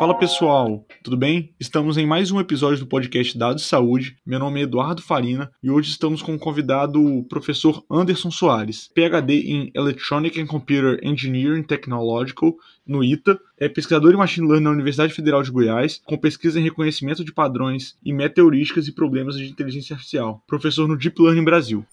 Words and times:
Fala 0.00 0.14
pessoal, 0.14 0.86
tudo 1.02 1.14
bem? 1.14 1.52
Estamos 1.60 1.98
em 1.98 2.06
mais 2.06 2.30
um 2.30 2.40
episódio 2.40 2.78
do 2.78 2.86
podcast 2.86 3.36
Dados 3.36 3.60
de 3.60 3.68
Saúde. 3.68 4.16
Meu 4.24 4.38
nome 4.38 4.58
é 4.58 4.62
Eduardo 4.62 5.02
Farina 5.02 5.52
e 5.62 5.70
hoje 5.70 5.90
estamos 5.90 6.22
com 6.22 6.34
o 6.34 6.38
convidado 6.38 7.04
o 7.04 7.22
professor 7.24 7.84
Anderson 7.90 8.30
Soares, 8.30 8.90
PhD 8.94 9.42
em 9.42 9.70
Electronic 9.74 10.40
and 10.40 10.46
Computer 10.46 10.98
Engineering 11.02 11.62
Technological 11.62 12.54
no 12.86 13.04
ITA, 13.04 13.38
é 13.58 13.68
pesquisador 13.68 14.14
em 14.14 14.16
Machine 14.16 14.48
Learning 14.48 14.64
na 14.64 14.70
Universidade 14.70 15.12
Federal 15.12 15.42
de 15.42 15.50
Goiás, 15.50 16.00
com 16.06 16.16
pesquisa 16.16 16.58
em 16.58 16.62
reconhecimento 16.62 17.22
de 17.22 17.34
padrões 17.34 17.94
e 18.02 18.10
meteorísticas 18.10 18.88
e 18.88 18.94
problemas 18.94 19.36
de 19.36 19.50
inteligência 19.50 19.92
artificial, 19.92 20.42
professor 20.46 20.88
no 20.88 20.96
Deep 20.96 21.20
Learning 21.20 21.44
Brasil. 21.44 21.84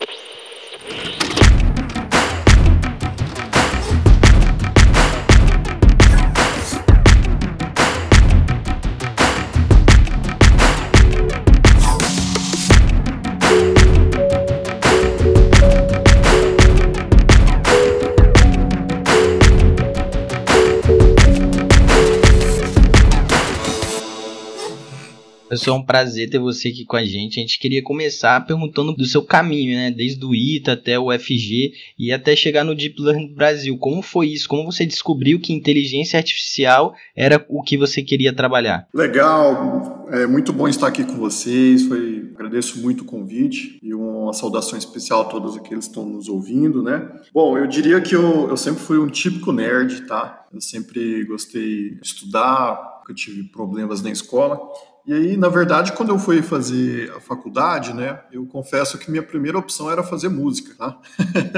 Pessoal, 25.57 25.77
é 25.77 25.79
um 25.79 25.83
prazer 25.83 26.29
ter 26.29 26.37
você 26.37 26.67
aqui 26.67 26.85
com 26.85 26.95
a 26.95 27.03
gente. 27.03 27.39
A 27.39 27.41
gente 27.41 27.57
queria 27.57 27.81
começar 27.81 28.45
perguntando 28.45 28.93
do 28.93 29.05
seu 29.05 29.23
caminho, 29.23 29.75
né? 29.75 29.89
Desde 29.89 30.23
o 30.23 30.35
ITA 30.35 30.73
até 30.73 30.99
o 30.99 31.11
FG 31.11 31.73
e 31.97 32.11
até 32.11 32.35
chegar 32.35 32.63
no 32.63 32.75
Deep 32.75 33.01
Learning 33.01 33.33
Brasil. 33.33 33.75
Como 33.79 34.03
foi 34.03 34.27
isso? 34.27 34.47
Como 34.47 34.71
você 34.71 34.85
descobriu 34.85 35.39
que 35.39 35.51
inteligência 35.51 36.15
artificial 36.17 36.93
era 37.15 37.43
o 37.49 37.63
que 37.63 37.75
você 37.75 38.03
queria 38.03 38.31
trabalhar? 38.31 38.87
Legal, 38.93 40.07
é 40.11 40.27
muito 40.27 40.53
bom 40.53 40.67
estar 40.67 40.85
aqui 40.85 41.03
com 41.03 41.15
vocês. 41.15 41.87
Foi, 41.87 42.29
agradeço 42.35 42.79
muito 42.79 43.01
o 43.01 43.05
convite 43.05 43.79
e 43.81 43.95
uma 43.95 44.33
saudação 44.33 44.77
especial 44.77 45.21
a 45.21 45.25
todos 45.25 45.57
aqueles 45.57 45.85
que 45.85 45.89
estão 45.89 46.05
nos 46.05 46.29
ouvindo, 46.29 46.83
né? 46.83 47.09
Bom, 47.33 47.57
eu 47.57 47.65
diria 47.65 47.99
que 47.99 48.15
eu, 48.15 48.47
eu 48.47 48.57
sempre 48.57 48.83
fui 48.83 48.99
um 48.99 49.07
típico 49.07 49.51
nerd, 49.51 50.05
tá? 50.05 50.45
Eu 50.53 50.61
sempre 50.61 51.25
gostei 51.25 51.95
de 51.95 51.99
estudar, 52.03 53.01
eu 53.09 53.15
tive 53.15 53.41
problemas 53.43 54.03
na 54.03 54.11
escola 54.11 54.59
e 55.07 55.13
aí, 55.13 55.37
na 55.37 55.47
verdade, 55.47 55.93
quando 55.93 56.09
eu 56.09 56.19
fui 56.19 56.41
fazer 56.41 57.09
a 57.15 57.21
faculdade, 57.21 57.93
né, 57.93 58.19
eu 58.29 58.45
confesso 58.45 58.97
que 58.97 59.09
minha 59.09 59.23
primeira 59.23 59.57
opção 59.57 59.89
era 59.89 60.03
fazer 60.03 60.27
música, 60.27 60.75
tá? 60.77 60.97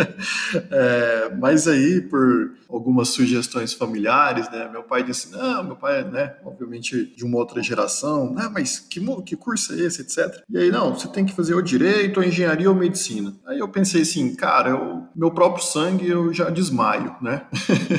é, 0.70 1.36
mas 1.36 1.68
aí, 1.68 2.00
por 2.00 2.52
algumas 2.70 3.10
sugestões 3.10 3.74
familiares, 3.74 4.48
né, 4.52 4.70
meu 4.72 4.84
pai 4.84 5.02
disse, 5.02 5.32
não, 5.32 5.64
meu 5.64 5.76
pai, 5.76 6.04
né, 6.04 6.36
obviamente 6.46 7.08
de 7.16 7.26
uma 7.26 7.38
outra 7.38 7.64
geração, 7.64 8.36
ah, 8.38 8.52
mas 8.52 8.78
que, 8.78 9.02
que 9.24 9.36
curso 9.36 9.74
é 9.74 9.78
esse, 9.78 10.04
etc. 10.04 10.44
E 10.48 10.56
aí, 10.56 10.70
não, 10.70 10.94
você 10.94 11.08
tem 11.08 11.26
que 11.26 11.34
fazer 11.34 11.56
o 11.56 11.62
direito, 11.62 12.20
a 12.20 12.26
engenharia 12.28 12.70
ou 12.70 12.76
medicina. 12.76 13.34
Aí 13.48 13.58
eu 13.58 13.68
pensei 13.68 14.04
assim, 14.04 14.36
cara, 14.36 14.70
eu, 14.70 15.04
meu 15.16 15.32
próprio 15.32 15.64
sangue 15.64 16.08
eu 16.08 16.32
já 16.32 16.52
desmaio, 16.52 17.16
né? 17.20 17.48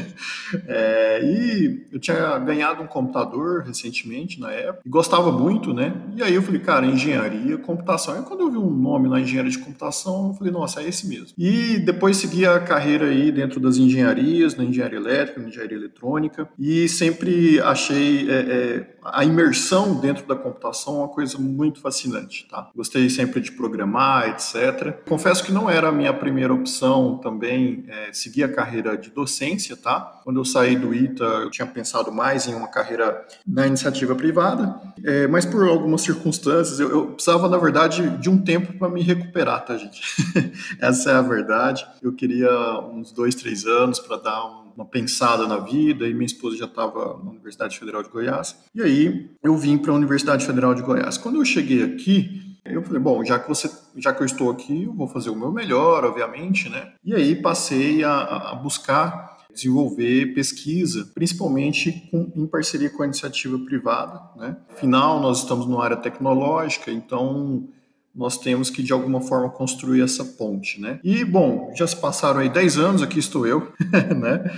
é, 0.68 1.20
e 1.24 1.86
eu 1.90 1.98
tinha 1.98 2.38
ganhado 2.38 2.82
um 2.82 2.86
computador 2.86 3.64
recentemente, 3.64 4.38
na 4.38 4.52
época, 4.52 4.82
e 4.86 4.88
gostava 4.88 5.39
muito, 5.40 5.72
né? 5.72 5.94
E 6.16 6.22
aí 6.22 6.34
eu 6.34 6.42
falei, 6.42 6.60
cara, 6.60 6.86
engenharia, 6.86 7.56
computação. 7.56 8.14
Aí 8.14 8.22
quando 8.22 8.40
eu 8.40 8.50
vi 8.50 8.58
um 8.58 8.70
nome 8.70 9.08
na 9.08 9.20
engenharia 9.20 9.50
de 9.50 9.58
computação, 9.58 10.28
eu 10.28 10.34
falei, 10.34 10.52
nossa, 10.52 10.82
é 10.82 10.88
esse 10.88 11.06
mesmo. 11.06 11.28
E 11.38 11.78
depois 11.78 12.18
segui 12.18 12.44
a 12.44 12.60
carreira 12.60 13.06
aí 13.06 13.32
dentro 13.32 13.58
das 13.58 13.76
engenharias, 13.76 14.54
na 14.54 14.64
engenharia 14.64 14.98
elétrica, 14.98 15.40
na 15.40 15.48
engenharia 15.48 15.76
eletrônica, 15.76 16.48
e 16.58 16.88
sempre 16.88 17.60
achei 17.60 18.30
é, 18.30 18.34
é, 18.34 18.96
a 19.04 19.24
imersão 19.24 19.94
dentro 19.94 20.26
da 20.26 20.36
computação 20.36 20.98
uma 20.98 21.08
coisa 21.08 21.38
muito 21.38 21.80
fascinante, 21.80 22.46
tá? 22.48 22.68
Gostei 22.74 23.08
sempre 23.08 23.40
de 23.40 23.52
programar, 23.52 24.28
etc. 24.28 24.98
Confesso 25.08 25.44
que 25.44 25.52
não 25.52 25.68
era 25.68 25.88
a 25.88 25.92
minha 25.92 26.12
primeira 26.12 26.52
opção 26.52 27.18
também 27.18 27.84
é, 27.88 28.12
seguir 28.12 28.44
a 28.44 28.52
carreira 28.52 28.96
de 28.96 29.10
docência, 29.10 29.76
tá? 29.76 30.20
Quando 30.24 30.40
eu 30.40 30.44
saí 30.44 30.76
do 30.76 30.94
ITA, 30.94 31.24
eu 31.24 31.50
tinha 31.50 31.66
pensado 31.66 32.12
mais 32.12 32.46
em 32.46 32.54
uma 32.54 32.68
carreira 32.68 33.26
na 33.46 33.66
iniciativa 33.66 34.14
privada, 34.14 34.80
é, 35.04 35.26
mas 35.26 35.44
por 35.44 35.66
algumas 35.66 36.02
circunstâncias, 36.02 36.78
eu, 36.80 36.90
eu, 36.90 37.06
precisava, 37.08 37.48
na 37.48 37.58
verdade, 37.58 38.08
de 38.18 38.28
um 38.28 38.38
tempo 38.38 38.72
para 38.74 38.88
me 38.88 39.02
recuperar, 39.02 39.64
tá, 39.64 39.76
gente? 39.76 40.02
Essa 40.80 41.10
é 41.10 41.14
a 41.14 41.22
verdade. 41.22 41.86
Eu 42.02 42.12
queria 42.12 42.50
uns 42.92 43.12
dois, 43.12 43.34
três 43.34 43.64
anos 43.64 43.98
para 43.98 44.16
dar 44.16 44.44
um 44.46 44.59
uma 44.76 44.84
pensada 44.84 45.46
na 45.46 45.58
vida 45.58 46.08
e 46.08 46.14
minha 46.14 46.26
esposa 46.26 46.56
já 46.56 46.64
estava 46.64 47.18
na 47.22 47.30
Universidade 47.30 47.78
Federal 47.78 48.02
de 48.02 48.08
Goiás. 48.08 48.56
E 48.74 48.82
aí 48.82 49.30
eu 49.42 49.56
vim 49.56 49.78
para 49.78 49.92
a 49.92 49.94
Universidade 49.94 50.46
Federal 50.46 50.74
de 50.74 50.82
Goiás. 50.82 51.18
Quando 51.18 51.36
eu 51.36 51.44
cheguei 51.44 51.82
aqui, 51.82 52.58
eu 52.64 52.82
falei, 52.82 53.00
bom, 53.00 53.24
já 53.24 53.38
que 53.38 53.48
você, 53.48 53.70
já 53.96 54.12
que 54.12 54.22
eu 54.22 54.26
estou 54.26 54.50
aqui, 54.50 54.84
eu 54.84 54.92
vou 54.92 55.08
fazer 55.08 55.30
o 55.30 55.36
meu 55.36 55.50
melhor, 55.50 56.04
obviamente, 56.04 56.68
né? 56.68 56.92
E 57.04 57.14
aí 57.14 57.34
passei 57.40 58.04
a, 58.04 58.20
a 58.50 58.54
buscar 58.54 59.30
desenvolver 59.52 60.34
pesquisa, 60.34 61.10
principalmente 61.14 62.08
com, 62.10 62.32
em 62.36 62.46
parceria 62.46 62.90
com 62.90 63.02
a 63.02 63.06
iniciativa 63.06 63.58
privada, 63.58 64.20
né? 64.36 64.56
Afinal, 64.70 65.20
nós 65.20 65.38
estamos 65.38 65.66
numa 65.66 65.84
área 65.84 65.96
tecnológica, 65.96 66.90
então 66.90 67.68
nós 68.14 68.38
temos 68.38 68.70
que 68.70 68.82
de 68.82 68.92
alguma 68.92 69.20
forma 69.20 69.48
construir 69.50 70.02
essa 70.02 70.24
ponte, 70.24 70.80
né? 70.80 70.98
E 71.04 71.24
bom, 71.24 71.72
já 71.76 71.86
se 71.86 71.96
passaram 71.96 72.40
aí 72.40 72.48
10 72.48 72.78
anos, 72.78 73.02
aqui 73.02 73.18
estou 73.18 73.46
eu, 73.46 73.72
né? 74.16 74.50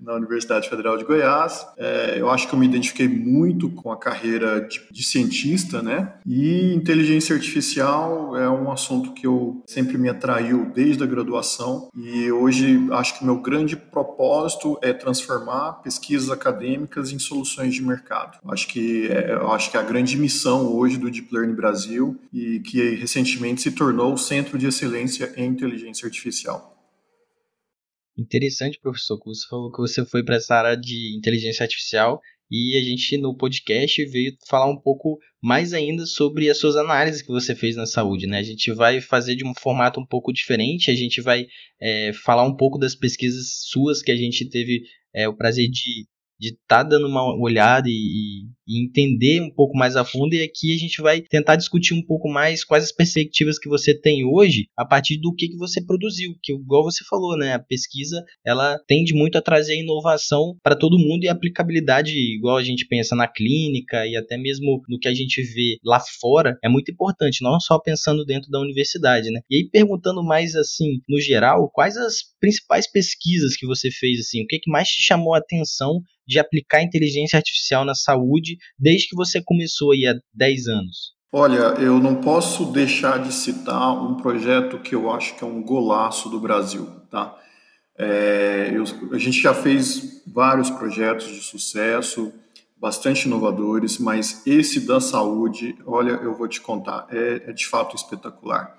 Na 0.00 0.14
Universidade 0.14 0.68
Federal 0.68 0.96
de 0.96 1.04
Goiás. 1.04 1.66
É, 1.76 2.16
eu 2.18 2.30
acho 2.30 2.48
que 2.48 2.54
eu 2.54 2.58
me 2.58 2.66
identifiquei 2.66 3.08
muito 3.08 3.70
com 3.70 3.90
a 3.90 3.96
carreira 3.96 4.60
de, 4.60 4.80
de, 4.90 5.02
cientista, 5.02 5.82
né? 5.82 6.14
E 6.26 6.72
inteligência 6.74 7.34
artificial 7.34 8.36
é 8.36 8.48
um 8.48 8.70
assunto 8.70 9.12
que 9.12 9.26
eu 9.26 9.62
sempre 9.66 9.98
me 9.98 10.08
atraiu 10.08 10.70
desde 10.74 11.02
a 11.02 11.06
graduação 11.06 11.88
e 11.96 12.30
hoje 12.30 12.86
acho 12.92 13.18
que 13.18 13.24
meu 13.24 13.40
grande 13.40 13.76
propósito 13.76 14.78
é 14.82 14.92
transformar 14.92 15.74
pesquisas 15.82 16.30
acadêmicas 16.30 17.12
em 17.12 17.18
soluções 17.18 17.74
de 17.74 17.82
mercado. 17.82 18.38
Acho 18.48 18.68
que 18.68 19.08
é, 19.08 19.34
acho 19.50 19.70
que 19.70 19.76
é 19.76 19.80
a 19.80 19.84
grande 19.84 20.16
missão 20.16 20.72
hoje 20.74 20.96
do 20.96 21.10
Deep 21.10 21.28
Learning 21.32 21.54
Brasil 21.54 22.18
e 22.32 22.60
que 22.60 22.94
recentemente 22.94 23.62
se 23.62 23.70
tornou 23.70 24.14
o 24.14 24.18
Centro 24.18 24.58
de 24.58 24.66
Excelência 24.66 25.32
em 25.36 25.46
Inteligência 25.46 26.06
Artificial. 26.06 26.73
Interessante, 28.16 28.78
professor, 28.80 29.18
que 29.18 29.26
você 29.26 29.46
falou 29.48 29.72
que 29.72 29.78
você 29.78 30.04
foi 30.04 30.24
para 30.24 30.36
essa 30.36 30.54
área 30.54 30.76
de 30.76 31.16
inteligência 31.16 31.64
artificial 31.64 32.20
e 32.50 32.76
a 32.78 32.82
gente 32.82 33.16
no 33.18 33.36
podcast 33.36 34.04
veio 34.06 34.36
falar 34.46 34.70
um 34.70 34.80
pouco 34.80 35.18
mais 35.42 35.72
ainda 35.72 36.06
sobre 36.06 36.48
as 36.48 36.58
suas 36.58 36.76
análises 36.76 37.22
que 37.22 37.32
você 37.32 37.54
fez 37.54 37.74
na 37.74 37.86
saúde, 37.86 38.26
né? 38.28 38.38
A 38.38 38.42
gente 38.42 38.72
vai 38.72 39.00
fazer 39.00 39.34
de 39.34 39.44
um 39.44 39.52
formato 39.54 39.98
um 39.98 40.06
pouco 40.06 40.32
diferente, 40.32 40.90
a 40.90 40.94
gente 40.94 41.20
vai 41.20 41.46
é, 41.80 42.12
falar 42.12 42.44
um 42.44 42.54
pouco 42.54 42.78
das 42.78 42.94
pesquisas 42.94 43.62
suas 43.64 44.00
que 44.00 44.12
a 44.12 44.16
gente 44.16 44.48
teve 44.48 44.82
é, 45.12 45.28
o 45.28 45.36
prazer 45.36 45.68
de 45.68 46.06
de 46.38 46.48
estar 46.48 46.82
tá 46.82 46.82
dando 46.82 47.06
uma 47.06 47.24
olhada 47.40 47.88
e, 47.88 48.46
e, 48.66 48.84
entender 48.84 49.40
um 49.40 49.50
pouco 49.50 49.76
mais 49.76 49.96
a 49.96 50.04
fundo. 50.04 50.34
E 50.34 50.42
aqui 50.42 50.74
a 50.74 50.78
gente 50.78 51.00
vai 51.00 51.20
tentar 51.20 51.56
discutir 51.56 51.94
um 51.94 52.04
pouco 52.04 52.28
mais 52.28 52.64
quais 52.64 52.84
as 52.84 52.92
perspectivas 52.92 53.58
que 53.58 53.68
você 53.68 53.98
tem 53.98 54.24
hoje 54.24 54.66
a 54.76 54.84
partir 54.84 55.18
do 55.18 55.34
que, 55.34 55.48
que 55.48 55.56
você 55.56 55.84
produziu. 55.84 56.34
Que, 56.42 56.52
igual 56.52 56.82
você 56.82 57.04
falou, 57.08 57.36
né? 57.36 57.54
A 57.54 57.58
pesquisa 57.58 58.22
ela 58.44 58.78
tende 58.86 59.14
muito 59.14 59.38
a 59.38 59.42
trazer 59.42 59.78
inovação 59.78 60.56
para 60.62 60.76
todo 60.76 60.98
mundo 60.98 61.24
e 61.24 61.28
aplicabilidade, 61.28 62.12
igual 62.12 62.56
a 62.56 62.62
gente 62.62 62.86
pensa 62.86 63.14
na 63.14 63.28
clínica 63.28 64.06
e 64.06 64.16
até 64.16 64.36
mesmo 64.36 64.82
no 64.88 64.98
que 64.98 65.08
a 65.08 65.14
gente 65.14 65.42
vê 65.42 65.78
lá 65.84 66.00
fora, 66.20 66.58
é 66.62 66.68
muito 66.68 66.90
importante, 66.90 67.42
não 67.42 67.58
só 67.60 67.78
pensando 67.78 68.24
dentro 68.24 68.50
da 68.50 68.60
universidade, 68.60 69.30
né? 69.30 69.40
E 69.50 69.56
aí, 69.56 69.68
perguntando 69.70 70.22
mais 70.22 70.54
assim, 70.54 71.00
no 71.08 71.20
geral, 71.20 71.70
quais 71.72 71.96
as 71.96 72.16
principais 72.40 72.90
pesquisas 72.90 73.56
que 73.56 73.66
você 73.66 73.90
fez, 73.90 74.20
assim, 74.20 74.42
o 74.42 74.46
que, 74.46 74.58
que 74.58 74.70
mais 74.70 74.88
te 74.88 75.02
chamou 75.02 75.34
a 75.34 75.38
atenção 75.38 76.02
de 76.26 76.38
aplicar 76.38 76.82
inteligência 76.82 77.36
artificial 77.36 77.84
na 77.84 77.94
saúde 77.94 78.56
desde 78.78 79.08
que 79.08 79.16
você 79.16 79.42
começou 79.42 79.92
aí 79.92 80.06
há 80.06 80.14
10 80.34 80.66
anos? 80.68 81.14
Olha, 81.32 81.74
eu 81.80 81.98
não 81.98 82.16
posso 82.16 82.66
deixar 82.66 83.20
de 83.20 83.32
citar 83.32 83.92
um 83.92 84.16
projeto 84.16 84.78
que 84.78 84.94
eu 84.94 85.10
acho 85.10 85.36
que 85.36 85.42
é 85.42 85.46
um 85.46 85.62
golaço 85.62 86.28
do 86.28 86.38
Brasil, 86.38 86.86
tá? 87.10 87.36
É, 87.98 88.70
eu, 88.72 88.84
a 89.12 89.18
gente 89.18 89.40
já 89.40 89.52
fez 89.52 90.22
vários 90.26 90.70
projetos 90.70 91.26
de 91.26 91.40
sucesso, 91.40 92.32
bastante 92.76 93.26
inovadores, 93.26 93.98
mas 93.98 94.46
esse 94.46 94.86
da 94.86 95.00
saúde, 95.00 95.76
olha, 95.86 96.12
eu 96.12 96.34
vou 96.34 96.46
te 96.46 96.60
contar, 96.60 97.06
é, 97.10 97.50
é 97.50 97.52
de 97.52 97.66
fato 97.66 97.96
espetacular. 97.96 98.76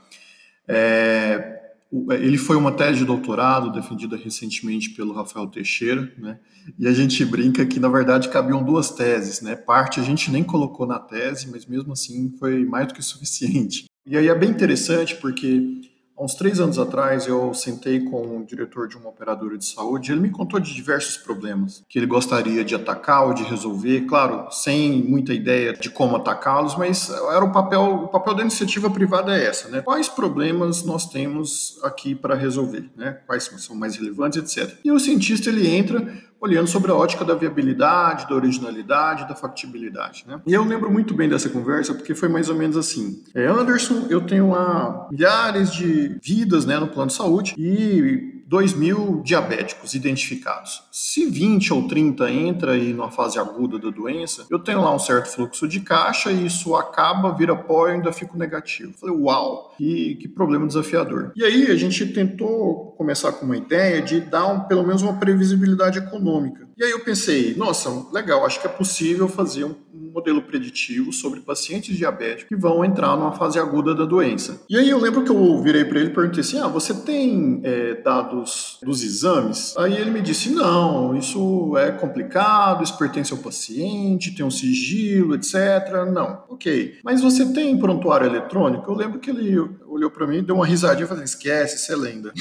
É, 0.67 1.64
ele 2.11 2.37
foi 2.37 2.55
uma 2.55 2.71
tese 2.71 2.99
de 2.99 3.05
doutorado 3.05 3.71
defendida 3.71 4.17
recentemente 4.17 4.89
pelo 4.91 5.13
Rafael 5.13 5.47
Teixeira, 5.47 6.11
né? 6.17 6.39
E 6.79 6.87
a 6.87 6.93
gente 6.93 7.23
brinca 7.23 7.65
que 7.65 7.79
na 7.79 7.87
verdade 7.87 8.29
cabiam 8.29 8.63
duas 8.63 8.89
teses, 8.89 9.41
né? 9.41 9.55
Parte 9.55 9.99
a 9.99 10.03
gente 10.03 10.31
nem 10.31 10.43
colocou 10.43 10.85
na 10.85 10.99
tese, 10.99 11.49
mas 11.49 11.65
mesmo 11.65 11.93
assim 11.93 12.33
foi 12.39 12.65
mais 12.65 12.87
do 12.87 12.93
que 12.93 13.01
suficiente. 13.01 13.85
E 14.05 14.17
aí 14.17 14.27
é 14.27 14.35
bem 14.35 14.49
interessante 14.49 15.15
porque 15.15 15.81
Há 16.17 16.23
uns 16.23 16.33
três 16.33 16.61
anos 16.61 16.79
atrás, 16.79 17.27
eu 17.27 17.53
sentei 17.53 17.99
com 17.99 18.37
o 18.37 18.45
diretor 18.45 18.87
de 18.87 18.95
uma 18.95 19.09
operadora 19.09 19.57
de 19.57 19.65
saúde. 19.65 20.13
Ele 20.13 20.21
me 20.21 20.29
contou 20.29 20.61
de 20.61 20.73
diversos 20.73 21.17
problemas 21.17 21.83
que 21.89 21.99
ele 21.99 22.05
gostaria 22.05 22.63
de 22.63 22.73
atacar 22.73 23.27
ou 23.27 23.33
de 23.33 23.43
resolver, 23.43 24.05
claro, 24.05 24.49
sem 24.49 25.03
muita 25.03 25.33
ideia 25.33 25.73
de 25.73 25.89
como 25.89 26.15
atacá-los, 26.15 26.77
mas 26.77 27.09
era 27.09 27.43
o 27.43 27.51
papel, 27.51 27.81
o 27.81 28.07
papel 28.07 28.33
da 28.33 28.43
iniciativa 28.43 28.89
privada 28.89 29.37
é 29.37 29.45
essa, 29.45 29.67
né? 29.67 29.81
Quais 29.81 30.07
problemas 30.07 30.83
nós 30.85 31.05
temos 31.05 31.77
aqui 31.83 32.15
para 32.15 32.33
resolver, 32.33 32.89
né? 32.95 33.19
Quais 33.27 33.43
são 33.57 33.75
mais 33.75 33.97
relevantes, 33.97 34.57
etc. 34.57 34.73
E 34.85 34.91
o 34.93 34.99
cientista 34.99 35.49
ele 35.49 35.67
entra 35.67 36.07
olhando 36.39 36.67
sobre 36.67 36.91
a 36.91 36.95
ótica 36.95 37.23
da 37.25 37.33
viabilidade, 37.33 38.27
da 38.27 38.35
originalidade, 38.35 39.27
da 39.27 39.35
factibilidade. 39.35 40.25
Né? 40.27 40.39
E 40.45 40.53
eu 40.53 40.63
lembro 40.63 40.91
muito 40.91 41.13
bem 41.13 41.29
dessa 41.29 41.49
conversa 41.49 41.93
porque 41.93 42.13
foi 42.13 42.29
mais 42.29 42.49
ou 42.49 42.55
menos 42.55 42.77
assim: 42.77 43.23
é, 43.33 43.45
Anderson, 43.47 44.07
eu 44.09 44.21
tenho 44.21 44.51
lá 44.51 45.07
milhares 45.11 45.71
de 45.71 46.19
vidas 46.21 46.65
né, 46.65 46.77
no 46.79 46.87
plano 46.87 47.07
de 47.07 47.15
saúde 47.15 47.55
e 47.57 48.35
2 48.47 48.73
mil 48.75 49.21
diabéticos 49.23 49.95
identificados. 49.95 50.83
Se 50.91 51.25
20 51.25 51.73
ou 51.73 51.87
30 51.87 52.31
entra 52.31 52.73
aí 52.73 52.93
numa 52.93 53.09
fase 53.09 53.39
aguda 53.39 53.79
da 53.79 53.89
doença, 53.89 54.45
eu 54.51 54.59
tenho 54.59 54.81
lá 54.81 54.93
um 54.93 54.99
certo 54.99 55.29
fluxo 55.29 55.67
de 55.67 55.79
caixa 55.79 56.31
e 56.31 56.45
isso 56.45 56.75
acaba, 56.75 57.33
vira 57.33 57.55
pó 57.55 57.87
e 57.87 57.93
ainda 57.93 58.13
fico 58.13 58.37
negativo. 58.37 58.93
Falei, 58.99 59.15
uau, 59.15 59.73
que, 59.77 60.15
que 60.15 60.27
problema 60.27 60.67
desafiador. 60.67 61.31
E 61.35 61.43
aí 61.43 61.71
a 61.71 61.75
gente 61.75 62.05
tentou 62.13 62.94
começar 62.95 63.31
com 63.33 63.45
uma 63.45 63.57
ideia 63.57 64.01
de 64.01 64.19
dar 64.21 64.47
um, 64.47 64.61
pelo 64.61 64.85
menos 64.85 65.01
uma 65.01 65.17
previsibilidade 65.17 65.99
econômica. 65.99 66.67
E 66.77 66.83
aí 66.83 66.91
eu 66.91 66.99
pensei, 67.01 67.55
nossa, 67.55 67.89
legal, 68.11 68.45
acho 68.45 68.59
que 68.59 68.67
é 68.67 68.69
possível 68.69 69.27
fazer 69.27 69.63
um, 69.63 69.75
modelo 70.15 70.41
preditivo 70.41 71.11
sobre 71.11 71.41
pacientes 71.41 71.95
diabéticos 71.97 72.47
que 72.47 72.55
vão 72.55 72.85
entrar 72.85 73.17
numa 73.17 73.33
fase 73.33 73.59
aguda 73.59 73.93
da 73.93 74.05
doença. 74.05 74.63
E 74.69 74.77
aí 74.77 74.89
eu 74.89 74.97
lembro 74.97 75.25
que 75.25 75.29
eu 75.29 75.61
virei 75.61 75.83
para 75.83 75.99
ele 75.99 76.09
e 76.09 76.13
perguntei 76.13 76.39
assim, 76.39 76.57
ah, 76.57 76.69
você 76.69 76.93
tem 76.93 77.59
é, 77.63 77.95
dados 77.95 78.79
dos 78.81 79.03
exames? 79.03 79.75
Aí 79.77 79.93
ele 79.93 80.11
me 80.11 80.21
disse, 80.21 80.49
não, 80.49 81.17
isso 81.17 81.77
é 81.77 81.91
complicado, 81.91 82.81
isso 82.81 82.97
pertence 82.97 83.33
ao 83.33 83.39
paciente, 83.39 84.33
tem 84.33 84.45
um 84.45 84.51
sigilo, 84.51 85.35
etc. 85.35 85.55
Não, 86.13 86.43
ok. 86.49 86.99
Mas 87.03 87.21
você 87.21 87.51
tem 87.51 87.77
prontuário 87.77 88.27
eletrônico? 88.27 88.89
Eu 88.89 88.95
lembro 88.95 89.19
que 89.19 89.29
ele 89.29 89.59
olhou 89.95 90.11
para 90.11 90.27
mim, 90.27 90.43
deu 90.43 90.55
uma 90.55 90.65
risadinha 90.65 91.05
e 91.05 91.07
falou, 91.07 91.23
esquece, 91.23 91.77
isso 91.77 91.91
é 91.91 91.95
lenda. 91.95 92.33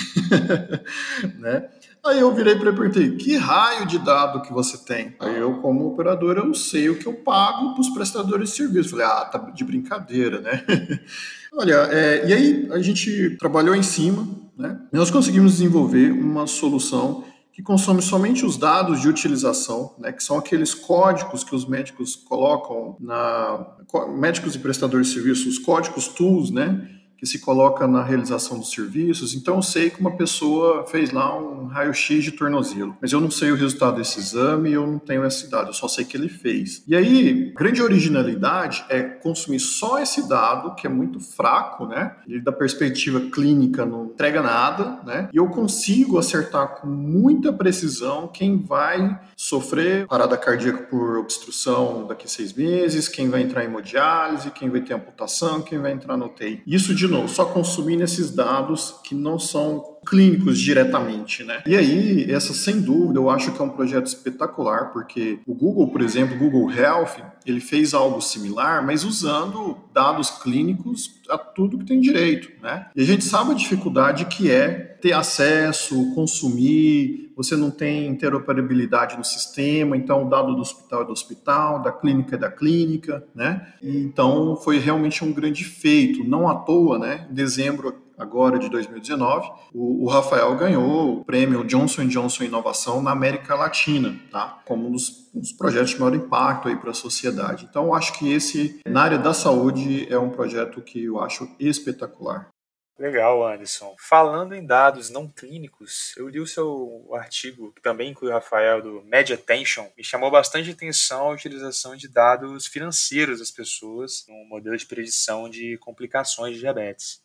né? 1.38 1.68
Aí 2.04 2.20
eu 2.20 2.34
virei 2.34 2.54
para 2.54 2.68
ele 2.68 2.76
e 2.76 2.78
perguntei, 2.78 3.16
que 3.16 3.36
raio 3.36 3.86
de 3.86 3.98
dado 3.98 4.42
que 4.42 4.52
você 4.52 4.76
tem? 4.76 5.16
Aí 5.18 5.38
eu, 5.38 5.54
como 5.62 5.86
operador, 5.86 6.36
eu 6.36 6.52
sei 6.52 6.90
o 6.90 6.98
que 6.98 7.06
eu 7.06 7.14
pago 7.14 7.72
para 7.72 7.80
os 7.80 7.88
prestadores 7.88 8.50
de 8.50 8.56
serviço. 8.56 8.90
Falei, 8.90 9.06
ah, 9.06 9.24
tá 9.24 9.38
de 9.38 9.64
brincadeira, 9.64 10.40
né? 10.40 10.62
Olha, 11.54 11.88
é, 11.90 12.28
e 12.28 12.32
aí 12.32 12.68
a 12.72 12.78
gente 12.80 13.36
trabalhou 13.38 13.74
em 13.74 13.82
cima, 13.82 14.28
né? 14.58 14.78
Nós 14.92 15.10
conseguimos 15.10 15.52
desenvolver 15.52 16.10
uma 16.10 16.46
solução 16.46 17.24
que 17.54 17.62
consome 17.62 18.02
somente 18.02 18.44
os 18.44 18.56
dados 18.56 19.00
de 19.00 19.08
utilização, 19.08 19.94
né, 19.96 20.10
que 20.10 20.24
são 20.24 20.36
aqueles 20.36 20.74
códigos 20.74 21.44
que 21.44 21.54
os 21.54 21.64
médicos 21.64 22.16
colocam 22.16 22.96
na 22.98 23.76
médicos 24.08 24.56
e 24.56 24.58
prestadores 24.58 25.06
de 25.06 25.14
serviços, 25.14 25.46
os 25.46 25.58
códigos 25.60 26.08
tools, 26.08 26.50
né, 26.50 26.90
que 27.16 27.26
se 27.26 27.38
coloca 27.38 27.86
na 27.86 28.02
realização 28.02 28.58
dos 28.58 28.70
serviços. 28.70 29.34
Então 29.34 29.56
eu 29.56 29.62
sei 29.62 29.90
que 29.90 30.00
uma 30.00 30.16
pessoa 30.16 30.86
fez 30.86 31.10
lá 31.10 31.36
um 31.36 31.66
raio-x 31.66 32.22
de 32.22 32.32
tornozelo, 32.32 32.96
mas 33.00 33.12
eu 33.12 33.20
não 33.20 33.30
sei 33.30 33.50
o 33.50 33.56
resultado 33.56 33.96
desse 33.96 34.18
exame, 34.18 34.72
eu 34.72 34.86
não 34.86 34.98
tenho 34.98 35.24
essa 35.24 35.46
idade, 35.46 35.68
eu 35.68 35.74
só 35.74 35.88
sei 35.88 36.04
que 36.04 36.16
ele 36.16 36.28
fez. 36.28 36.82
E 36.86 36.94
aí, 36.94 37.52
grande 37.56 37.82
originalidade 37.82 38.84
é 38.88 39.02
consumir 39.02 39.60
só 39.60 39.98
esse 39.98 40.28
dado, 40.28 40.74
que 40.74 40.86
é 40.86 40.90
muito 40.90 41.20
fraco, 41.20 41.86
né? 41.86 42.16
Ele 42.26 42.40
da 42.40 42.52
perspectiva 42.52 43.20
clínica 43.20 43.84
não 43.86 44.06
entrega 44.06 44.42
nada, 44.42 45.00
né? 45.04 45.28
E 45.32 45.36
eu 45.36 45.46
consigo 45.48 46.18
acertar 46.18 46.80
com 46.80 46.86
muita 46.86 47.52
precisão 47.52 48.28
quem 48.28 48.62
vai 48.62 49.18
sofrer 49.36 50.06
parada 50.06 50.36
cardíaca 50.36 50.84
por 50.84 51.18
obstrução 51.18 52.06
daqui 52.06 52.26
a 52.26 52.28
seis 52.28 52.52
meses, 52.52 53.08
quem 53.08 53.28
vai 53.28 53.42
entrar 53.42 53.64
em 53.64 53.66
hemodiálise, 53.66 54.50
quem 54.50 54.70
vai 54.70 54.80
ter 54.80 54.94
amputação, 54.94 55.62
quem 55.62 55.78
vai 55.78 55.92
entrar 55.92 56.16
no 56.16 56.26
UTI. 56.26 56.62
Isso 56.66 56.94
de 56.94 57.03
novo, 57.08 57.28
só 57.28 57.44
consumindo 57.44 58.02
esses 58.02 58.30
dados 58.30 58.94
que 59.04 59.14
não 59.14 59.38
são 59.38 59.94
clínicos 60.04 60.58
diretamente, 60.58 61.42
né? 61.42 61.62
E 61.66 61.74
aí, 61.74 62.30
essa 62.30 62.52
sem 62.52 62.80
dúvida, 62.80 63.18
eu 63.18 63.30
acho 63.30 63.52
que 63.52 63.60
é 63.60 63.64
um 63.64 63.70
projeto 63.70 64.06
espetacular, 64.06 64.92
porque 64.92 65.38
o 65.46 65.54
Google, 65.54 65.88
por 65.88 66.02
exemplo, 66.02 66.38
Google 66.38 66.70
Health, 66.70 67.16
ele 67.46 67.60
fez 67.60 67.94
algo 67.94 68.20
similar, 68.20 68.84
mas 68.84 69.04
usando 69.04 69.78
dados 69.92 70.30
clínicos 70.30 71.20
a 71.28 71.38
tudo 71.38 71.78
que 71.78 71.84
tem 71.84 72.00
direito, 72.00 72.50
né? 72.62 72.86
E 72.94 73.02
a 73.02 73.04
gente 73.04 73.24
sabe 73.24 73.52
a 73.52 73.54
dificuldade 73.54 74.26
que 74.26 74.50
é 74.50 74.70
ter 75.00 75.12
acesso, 75.12 76.14
consumir, 76.14 77.23
você 77.36 77.56
não 77.56 77.70
tem 77.70 78.06
interoperabilidade 78.06 79.16
no 79.16 79.24
sistema, 79.24 79.96
então 79.96 80.26
o 80.26 80.30
dado 80.30 80.54
do 80.54 80.60
hospital 80.60 81.02
é 81.02 81.04
do 81.04 81.12
hospital, 81.12 81.82
da 81.82 81.92
clínica 81.92 82.36
é 82.36 82.38
da 82.38 82.50
clínica, 82.50 83.24
né? 83.34 83.74
Então 83.82 84.56
foi 84.56 84.78
realmente 84.78 85.24
um 85.24 85.32
grande 85.32 85.64
feito, 85.64 86.24
não 86.24 86.48
à 86.48 86.54
toa, 86.54 86.98
né? 86.98 87.26
Em 87.30 87.34
dezembro 87.34 88.04
agora 88.16 88.58
de 88.58 88.68
2019, 88.68 89.50
o, 89.72 90.06
Rafael 90.08 90.54
ganhou 90.56 91.20
o 91.20 91.24
prêmio 91.24 91.64
Johnson 91.64 92.06
Johnson 92.06 92.44
Inovação 92.44 93.02
na 93.02 93.10
América 93.10 93.54
Latina, 93.54 94.16
tá? 94.30 94.60
Como 94.64 94.86
um 94.86 94.92
dos, 94.92 95.30
um 95.34 95.40
dos 95.40 95.52
projetos 95.52 95.90
de 95.90 96.00
maior 96.00 96.14
impacto 96.14 96.68
aí 96.68 96.76
para 96.76 96.90
a 96.90 96.94
sociedade. 96.94 97.66
Então, 97.68 97.94
acho 97.94 98.16
que 98.18 98.32
esse, 98.32 98.80
na 98.86 99.02
área 99.02 99.18
da 99.18 99.34
saúde, 99.34 100.06
é 100.08 100.18
um 100.18 100.30
projeto 100.30 100.80
que 100.80 101.04
eu 101.04 101.20
acho 101.20 101.48
espetacular. 101.58 102.53
Legal, 102.96 103.44
Anderson. 103.44 103.96
Falando 103.98 104.54
em 104.54 104.64
dados 104.64 105.10
não 105.10 105.28
clínicos, 105.28 106.14
eu 106.16 106.28
li 106.28 106.38
o 106.38 106.46
seu 106.46 107.08
artigo, 107.12 107.72
que 107.72 107.82
também 107.82 108.10
inclui 108.10 108.30
o 108.30 108.34
Rafael, 108.34 108.80
do 108.80 109.02
Media 109.02 109.34
Attention, 109.34 109.90
me 109.96 110.04
chamou 110.04 110.30
bastante 110.30 110.70
atenção 110.70 111.28
a 111.28 111.34
utilização 111.34 111.96
de 111.96 112.06
dados 112.06 112.66
financeiros 112.66 113.40
das 113.40 113.50
pessoas 113.50 114.24
no 114.28 114.44
modelo 114.44 114.76
de 114.76 114.86
predição 114.86 115.48
de 115.48 115.76
complicações 115.78 116.54
de 116.54 116.60
diabetes. 116.60 117.20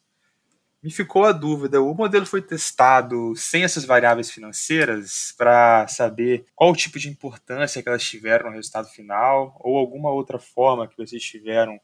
Me 0.82 0.92
ficou 0.92 1.24
a 1.26 1.32
dúvida: 1.32 1.80
o 1.80 1.94
modelo 1.94 2.26
foi 2.26 2.42
testado 2.42 3.36
sem 3.36 3.64
essas 3.64 3.86
variáveis 3.86 4.32
financeiras 4.32 5.36
para 5.38 5.88
saber 5.88 6.46
qual 6.56 6.72
o 6.72 6.76
tipo 6.76 6.98
de 6.98 7.10
importância 7.10 7.84
que 7.84 7.90
elas 7.90 8.04
tiveram 8.04 8.50
no 8.50 8.56
resultado 8.56 8.88
final 8.88 9.56
ou 9.60 9.78
alguma 9.78 10.12
outra 10.12 10.40
forma 10.40 10.88
que 10.88 10.98
vocês 10.98 11.22
tiveram 11.22 11.80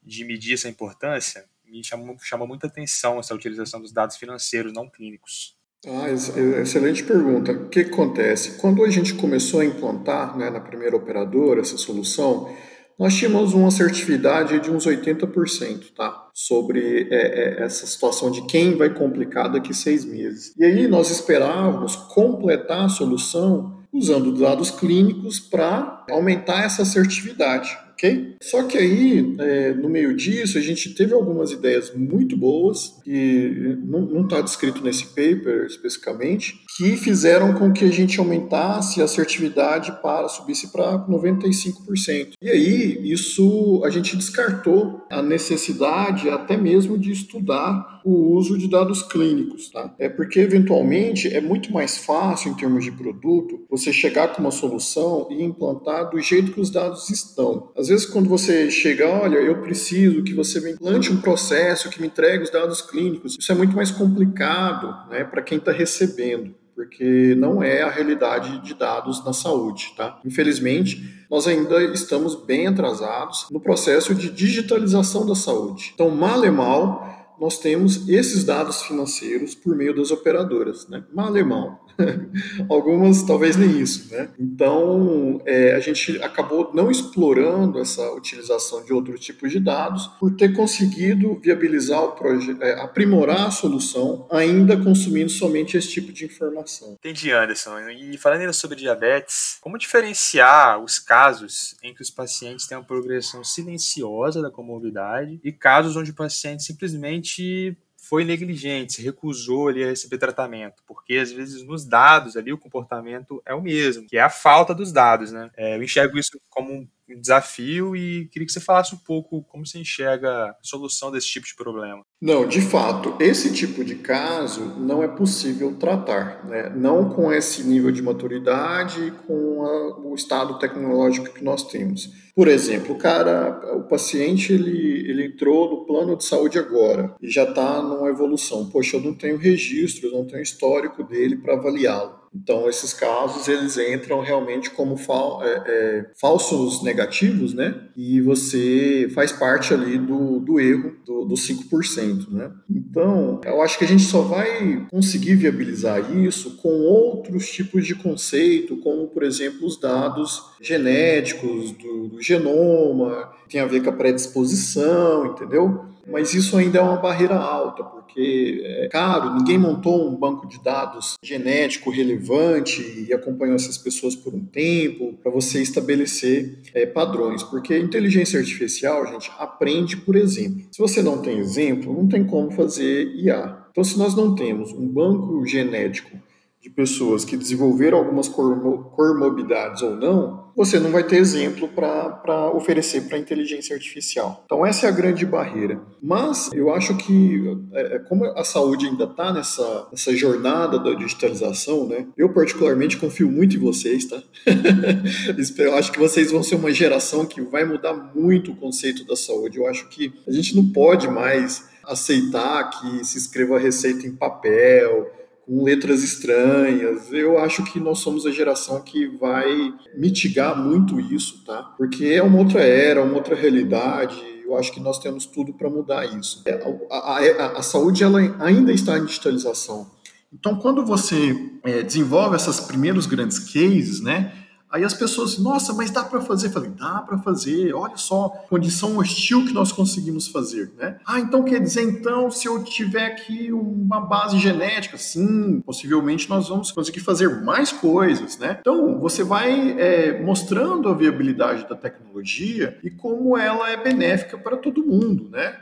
de 0.00 0.24
medir 0.24 0.54
essa 0.54 0.68
importância? 0.68 1.48
Me 1.74 1.82
chamou, 1.82 2.16
chamou 2.22 2.46
muita 2.46 2.68
atenção 2.68 3.18
essa 3.18 3.34
utilização 3.34 3.80
dos 3.80 3.92
dados 3.92 4.16
financeiros 4.16 4.72
não 4.72 4.88
clínicos. 4.88 5.56
Ah, 5.84 6.08
excelente 6.08 7.02
pergunta. 7.02 7.50
O 7.50 7.68
que 7.68 7.80
acontece? 7.80 8.58
Quando 8.58 8.84
a 8.84 8.90
gente 8.90 9.14
começou 9.14 9.58
a 9.58 9.64
implantar 9.64 10.38
né, 10.38 10.48
na 10.50 10.60
primeira 10.60 10.96
operadora 10.96 11.60
essa 11.60 11.76
solução, 11.76 12.48
nós 12.96 13.12
tínhamos 13.14 13.52
uma 13.54 13.68
assertividade 13.68 14.60
de 14.60 14.70
uns 14.70 14.86
80%, 14.86 15.92
tá? 15.96 16.28
Sobre 16.32 17.08
é, 17.10 17.16
é, 17.60 17.64
essa 17.64 17.86
situação 17.88 18.30
de 18.30 18.46
quem 18.46 18.76
vai 18.76 18.94
complicar 18.94 19.50
daqui 19.50 19.74
seis 19.74 20.04
meses. 20.04 20.54
E 20.56 20.64
aí 20.64 20.86
nós 20.86 21.10
esperávamos 21.10 21.96
completar 21.96 22.84
a 22.84 22.88
solução 22.88 23.82
usando 23.92 24.32
dados 24.32 24.70
clínicos 24.70 25.40
para 25.40 26.04
aumentar 26.08 26.64
essa 26.64 26.82
assertividade 26.82 27.83
ok? 27.94 28.36
Só 28.42 28.64
que 28.64 28.76
aí, 28.76 29.34
é, 29.38 29.72
no 29.72 29.88
meio 29.88 30.14
disso, 30.14 30.58
a 30.58 30.60
gente 30.60 30.94
teve 30.94 31.14
algumas 31.14 31.50
ideias 31.52 31.94
muito 31.94 32.36
boas, 32.36 33.00
que 33.04 33.78
não 33.84 34.24
está 34.24 34.40
descrito 34.40 34.82
nesse 34.82 35.06
paper 35.06 35.64
especificamente, 35.66 36.60
que 36.76 36.96
fizeram 36.96 37.54
com 37.54 37.72
que 37.72 37.84
a 37.84 37.90
gente 37.90 38.18
aumentasse 38.18 39.00
a 39.00 39.04
assertividade 39.04 39.92
para 40.02 40.28
subisse 40.28 40.72
para 40.72 40.98
95%. 41.06 42.32
E 42.42 42.50
aí, 42.50 43.12
isso 43.12 43.80
a 43.84 43.90
gente 43.90 44.16
descartou 44.16 45.00
a 45.08 45.22
necessidade 45.22 46.28
até 46.28 46.56
mesmo 46.56 46.98
de 46.98 47.12
estudar 47.12 47.94
o 48.04 48.34
uso 48.34 48.58
de 48.58 48.68
dados 48.68 49.02
clínicos, 49.02 49.70
tá? 49.70 49.94
É 49.98 50.08
porque 50.08 50.40
eventualmente 50.40 51.32
é 51.32 51.40
muito 51.40 51.72
mais 51.72 51.96
fácil 51.96 52.50
em 52.50 52.54
termos 52.54 52.84
de 52.84 52.92
produto 52.92 53.64
você 53.70 53.92
chegar 53.92 54.28
com 54.28 54.42
uma 54.42 54.50
solução 54.50 55.28
e 55.30 55.42
implantar 55.42 56.10
do 56.10 56.20
jeito 56.20 56.52
que 56.52 56.60
os 56.60 56.70
dados 56.70 57.08
estão. 57.08 57.70
Às 57.76 57.88
vezes 57.88 58.04
quando 58.04 58.28
você 58.28 58.70
chega, 58.70 59.08
olha, 59.08 59.38
eu 59.38 59.62
preciso 59.62 60.22
que 60.22 60.34
você 60.34 60.60
me 60.60 60.72
implante 60.72 61.10
um 61.10 61.20
processo 61.20 61.88
que 61.88 62.00
me 62.00 62.08
entregue 62.08 62.44
os 62.44 62.50
dados 62.50 62.82
clínicos, 62.82 63.36
isso 63.38 63.50
é 63.50 63.54
muito 63.54 63.74
mais 63.74 63.90
complicado, 63.90 65.08
né, 65.08 65.24
para 65.24 65.40
quem 65.40 65.56
está 65.56 65.72
recebendo 65.72 66.54
porque 66.74 67.34
não 67.36 67.62
é 67.62 67.82
a 67.82 67.90
realidade 67.90 68.60
de 68.62 68.74
dados 68.74 69.24
na 69.24 69.32
saúde, 69.32 69.92
tá? 69.96 70.20
Infelizmente, 70.24 71.24
nós 71.30 71.46
ainda 71.46 71.82
estamos 71.84 72.34
bem 72.34 72.66
atrasados 72.66 73.46
no 73.50 73.60
processo 73.60 74.14
de 74.14 74.30
digitalização 74.30 75.26
da 75.26 75.34
saúde. 75.34 75.92
Então, 75.94 76.10
mal 76.10 76.44
e 76.44 76.50
mal, 76.50 77.34
nós 77.40 77.58
temos 77.58 78.08
esses 78.08 78.44
dados 78.44 78.82
financeiros 78.82 79.54
por 79.54 79.76
meio 79.76 79.94
das 79.94 80.10
operadoras, 80.10 80.88
né? 80.88 81.04
Mal 81.12 81.36
e 81.36 81.44
mal. 81.44 81.83
Algumas 82.68 83.22
talvez 83.22 83.56
nem 83.56 83.80
isso, 83.80 84.12
né? 84.12 84.28
Então 84.38 85.40
é, 85.46 85.74
a 85.74 85.80
gente 85.80 86.20
acabou 86.22 86.70
não 86.74 86.90
explorando 86.90 87.78
essa 87.78 88.12
utilização 88.12 88.84
de 88.84 88.92
outros 88.92 89.20
tipos 89.20 89.50
de 89.50 89.60
dados 89.60 90.06
por 90.18 90.34
ter 90.36 90.52
conseguido 90.52 91.38
viabilizar 91.40 92.02
o 92.02 92.12
projeto, 92.12 92.62
é, 92.62 92.80
aprimorar 92.80 93.46
a 93.46 93.50
solução, 93.50 94.26
ainda 94.30 94.76
consumindo 94.76 95.30
somente 95.30 95.76
esse 95.76 95.88
tipo 95.88 96.12
de 96.12 96.24
informação. 96.24 96.96
Entendi, 96.98 97.30
Anderson. 97.30 97.78
E 97.90 98.16
falando 98.18 98.40
ainda 98.40 98.52
sobre 98.52 98.76
diabetes, 98.76 99.58
como 99.60 99.78
diferenciar 99.78 100.82
os 100.82 100.98
casos 100.98 101.74
em 101.82 101.94
que 101.94 102.02
os 102.02 102.10
pacientes 102.10 102.66
têm 102.66 102.78
uma 102.78 102.84
progressão 102.84 103.42
silenciosa 103.44 104.42
da 104.42 104.50
comorbidade 104.50 105.40
e 105.42 105.52
casos 105.52 105.96
onde 105.96 106.10
o 106.10 106.14
paciente 106.14 106.62
simplesmente 106.62 107.76
foi 108.08 108.24
negligente, 108.24 109.02
recusou 109.02 109.68
ali 109.68 109.82
a 109.82 109.88
receber 109.88 110.18
tratamento, 110.18 110.82
porque 110.86 111.16
às 111.16 111.32
vezes 111.32 111.62
nos 111.62 111.84
dados 111.86 112.36
ali 112.36 112.52
o 112.52 112.58
comportamento 112.58 113.42
é 113.46 113.54
o 113.54 113.62
mesmo, 113.62 114.06
que 114.06 114.16
é 114.16 114.20
a 114.20 114.30
falta 114.30 114.74
dos 114.74 114.92
dados, 114.92 115.32
né? 115.32 115.50
É, 115.56 115.76
eu 115.76 115.82
enxergo 115.82 116.18
isso 116.18 116.40
como 116.50 116.72
um 116.72 116.88
desafio 117.08 117.94
e 117.94 118.26
queria 118.28 118.46
que 118.46 118.52
você 118.52 118.60
falasse 118.60 118.94
um 118.94 118.98
pouco 118.98 119.42
como 119.44 119.66
você 119.66 119.78
enxerga 119.78 120.50
a 120.50 120.56
solução 120.62 121.10
desse 121.10 121.28
tipo 121.28 121.46
de 121.46 121.54
problema. 121.54 122.02
Não, 122.20 122.46
de 122.46 122.60
fato, 122.60 123.14
esse 123.20 123.52
tipo 123.52 123.84
de 123.84 123.96
caso 123.96 124.64
não 124.78 125.02
é 125.02 125.08
possível 125.08 125.76
tratar, 125.76 126.44
né? 126.46 126.70
não 126.74 127.10
com 127.10 127.32
esse 127.32 127.62
nível 127.64 127.90
de 127.90 128.00
maturidade 128.00 129.08
e 129.08 129.10
com 129.10 129.62
a, 129.64 129.98
o 130.00 130.14
estado 130.14 130.58
tecnológico 130.58 131.34
que 131.34 131.44
nós 131.44 131.64
temos. 131.64 132.10
Por 132.34 132.48
exemplo, 132.48 132.94
o 132.94 132.98
cara, 132.98 133.76
o 133.76 133.84
paciente, 133.84 134.52
ele, 134.52 135.08
ele 135.08 135.26
entrou 135.26 135.70
no 135.70 135.86
plano 135.86 136.16
de 136.16 136.24
saúde 136.24 136.58
agora 136.58 137.14
e 137.20 137.30
já 137.30 137.44
está 137.44 137.80
numa 137.80 138.08
evolução. 138.08 138.68
Poxa, 138.70 138.96
eu 138.96 139.00
não 139.00 139.14
tenho 139.14 139.36
registro, 139.36 140.08
eu 140.08 140.12
não 140.12 140.26
tenho 140.26 140.42
histórico 140.42 141.04
dele 141.04 141.36
para 141.36 141.54
avaliá-lo. 141.54 142.23
Então, 142.34 142.68
esses 142.68 142.92
casos, 142.92 143.46
eles 143.46 143.78
entram 143.78 144.20
realmente 144.20 144.70
como 144.70 144.96
fal 144.96 145.40
é, 145.42 145.62
é, 145.66 146.10
falsos 146.20 146.82
negativos, 146.82 147.54
né? 147.54 147.74
E 147.96 148.20
você 148.20 149.08
faz 149.14 149.32
parte 149.32 149.72
ali 149.72 149.96
do, 149.96 150.40
do 150.40 150.58
erro 150.58 150.96
do, 151.06 151.24
dos 151.24 151.48
5%, 151.48 152.28
né? 152.30 152.50
Então, 152.68 153.40
eu 153.44 153.62
acho 153.62 153.78
que 153.78 153.84
a 153.84 153.88
gente 153.88 154.02
só 154.02 154.22
vai 154.22 154.86
conseguir 154.90 155.36
viabilizar 155.36 156.14
isso 156.16 156.56
com 156.56 156.68
outros 156.68 157.48
tipos 157.48 157.86
de 157.86 157.94
conceito, 157.94 158.76
como, 158.78 159.06
por 159.08 159.22
exemplo, 159.22 159.66
os 159.66 159.78
dados 159.78 160.42
genéticos 160.60 161.70
do, 161.72 162.08
do 162.08 162.20
genoma, 162.20 163.32
tem 163.48 163.60
a 163.60 163.66
ver 163.66 163.82
com 163.82 163.90
a 163.90 163.92
predisposição, 163.92 165.26
entendeu? 165.26 165.93
Mas 166.06 166.34
isso 166.34 166.56
ainda 166.56 166.78
é 166.78 166.82
uma 166.82 166.96
barreira 166.96 167.36
alta, 167.36 167.82
porque 167.82 168.62
é 168.64 168.88
caro, 168.88 169.34
ninguém 169.34 169.58
montou 169.58 170.08
um 170.08 170.14
banco 170.14 170.46
de 170.46 170.62
dados 170.62 171.14
genético 171.22 171.90
relevante 171.90 173.06
e 173.08 173.12
acompanhou 173.12 173.54
essas 173.54 173.78
pessoas 173.78 174.14
por 174.14 174.34
um 174.34 174.44
tempo 174.44 175.14
para 175.22 175.30
você 175.30 175.62
estabelecer 175.62 176.58
é, 176.74 176.86
padrões. 176.86 177.42
Porque 177.42 177.78
inteligência 177.78 178.38
artificial, 178.38 179.06
gente, 179.06 179.30
aprende 179.38 179.96
por 179.96 180.16
exemplo. 180.16 180.66
Se 180.70 180.78
você 180.78 181.02
não 181.02 181.18
tem 181.18 181.38
exemplo, 181.38 181.92
não 181.92 182.06
tem 182.08 182.24
como 182.24 182.50
fazer 182.50 183.06
IA. 183.16 183.64
Então, 183.70 183.82
se 183.82 183.98
nós 183.98 184.14
não 184.14 184.34
temos 184.34 184.72
um 184.72 184.86
banco 184.86 185.44
genético 185.46 186.16
de 186.64 186.70
pessoas 186.70 187.26
que 187.26 187.36
desenvolveram 187.36 187.98
algumas 187.98 188.26
comorbidades 188.26 189.82
ou 189.82 189.94
não, 189.96 190.44
você 190.56 190.78
não 190.78 190.90
vai 190.90 191.04
ter 191.04 191.16
exemplo 191.16 191.68
para 191.68 192.50
oferecer 192.52 193.02
para 193.02 193.18
a 193.18 193.20
inteligência 193.20 193.76
artificial. 193.76 194.42
Então, 194.46 194.64
essa 194.64 194.86
é 194.86 194.88
a 194.88 194.92
grande 194.92 195.26
barreira. 195.26 195.78
Mas 196.02 196.50
eu 196.54 196.72
acho 196.72 196.96
que, 196.96 197.42
é, 197.74 197.96
é 197.96 197.98
como 197.98 198.24
a 198.24 198.42
saúde 198.44 198.86
ainda 198.86 199.04
está 199.04 199.30
nessa, 199.30 199.88
nessa 199.92 200.16
jornada 200.16 200.78
da 200.78 200.94
digitalização, 200.94 201.86
né? 201.86 202.06
Eu, 202.16 202.32
particularmente, 202.32 202.96
confio 202.96 203.30
muito 203.30 203.56
em 203.56 203.60
vocês, 203.60 204.06
tá? 204.06 204.22
eu 205.58 205.74
acho 205.74 205.92
que 205.92 205.98
vocês 205.98 206.30
vão 206.30 206.42
ser 206.42 206.54
uma 206.54 206.72
geração 206.72 207.26
que 207.26 207.42
vai 207.42 207.66
mudar 207.66 207.92
muito 208.14 208.52
o 208.52 208.56
conceito 208.56 209.04
da 209.04 209.16
saúde. 209.16 209.58
Eu 209.58 209.66
acho 209.66 209.86
que 209.90 210.14
a 210.26 210.32
gente 210.32 210.56
não 210.56 210.72
pode 210.72 211.08
mais 211.08 211.68
aceitar 211.84 212.70
que 212.70 213.04
se 213.04 213.18
escreva 213.18 213.58
receita 213.58 214.06
em 214.06 214.16
papel 214.16 215.10
com 215.46 215.62
letras 215.62 216.02
estranhas. 216.02 217.12
Eu 217.12 217.38
acho 217.38 217.64
que 217.64 217.78
nós 217.78 217.98
somos 217.98 218.26
a 218.26 218.30
geração 218.30 218.80
que 218.80 219.06
vai 219.06 219.72
mitigar 219.96 220.56
muito 220.56 220.98
isso, 221.00 221.44
tá? 221.44 221.62
Porque 221.76 222.06
é 222.06 222.22
uma 222.22 222.38
outra 222.38 222.62
era, 222.62 223.02
uma 223.02 223.14
outra 223.14 223.34
realidade. 223.34 224.16
Eu 224.44 224.56
acho 224.56 224.72
que 224.72 224.80
nós 224.80 224.98
temos 224.98 225.26
tudo 225.26 225.52
para 225.54 225.70
mudar 225.70 226.04
isso. 226.04 226.42
É, 226.46 226.62
a, 226.90 226.96
a, 226.96 227.18
a, 227.18 227.58
a, 227.58 227.62
saúde 227.62 228.04
ela 228.04 228.20
ainda 228.40 228.72
está 228.72 228.98
em 228.98 229.04
digitalização. 229.04 229.90
Então, 230.32 230.56
quando 230.56 230.84
você 230.84 231.36
é, 231.62 231.82
desenvolve 231.82 232.36
esses 232.36 232.60
primeiros 232.60 233.06
grandes 233.06 233.38
cases, 233.38 234.00
né? 234.00 234.43
Aí 234.74 234.82
as 234.82 234.92
pessoas, 234.92 235.38
nossa, 235.38 235.72
mas 235.72 235.92
dá 235.92 236.02
para 236.02 236.20
fazer? 236.20 236.48
Eu 236.48 236.50
falei, 236.50 236.70
dá 236.70 237.00
para 237.00 237.16
fazer. 237.18 237.72
Olha 237.72 237.96
só, 237.96 238.28
condição 238.50 238.98
hostil 238.98 239.46
que 239.46 239.52
nós 239.52 239.70
conseguimos 239.70 240.26
fazer, 240.26 240.72
né? 240.76 240.98
Ah, 241.06 241.20
então 241.20 241.44
quer 241.44 241.60
dizer, 241.60 241.82
então, 241.82 242.28
se 242.28 242.48
eu 242.48 242.64
tiver 242.64 243.06
aqui 243.06 243.52
uma 243.52 244.00
base 244.00 244.36
genética, 244.36 244.98
sim, 244.98 245.60
possivelmente 245.60 246.28
nós 246.28 246.48
vamos 246.48 246.72
conseguir 246.72 246.98
fazer 246.98 247.40
mais 247.44 247.70
coisas, 247.70 248.36
né? 248.36 248.56
Então, 248.60 248.98
você 248.98 249.22
vai 249.22 249.76
é, 249.78 250.20
mostrando 250.20 250.88
a 250.88 250.94
viabilidade 250.94 251.68
da 251.68 251.76
tecnologia 251.76 252.76
e 252.82 252.90
como 252.90 253.38
ela 253.38 253.70
é 253.70 253.76
benéfica 253.76 254.36
para 254.36 254.56
todo 254.56 254.84
mundo, 254.84 255.28
né? 255.30 255.54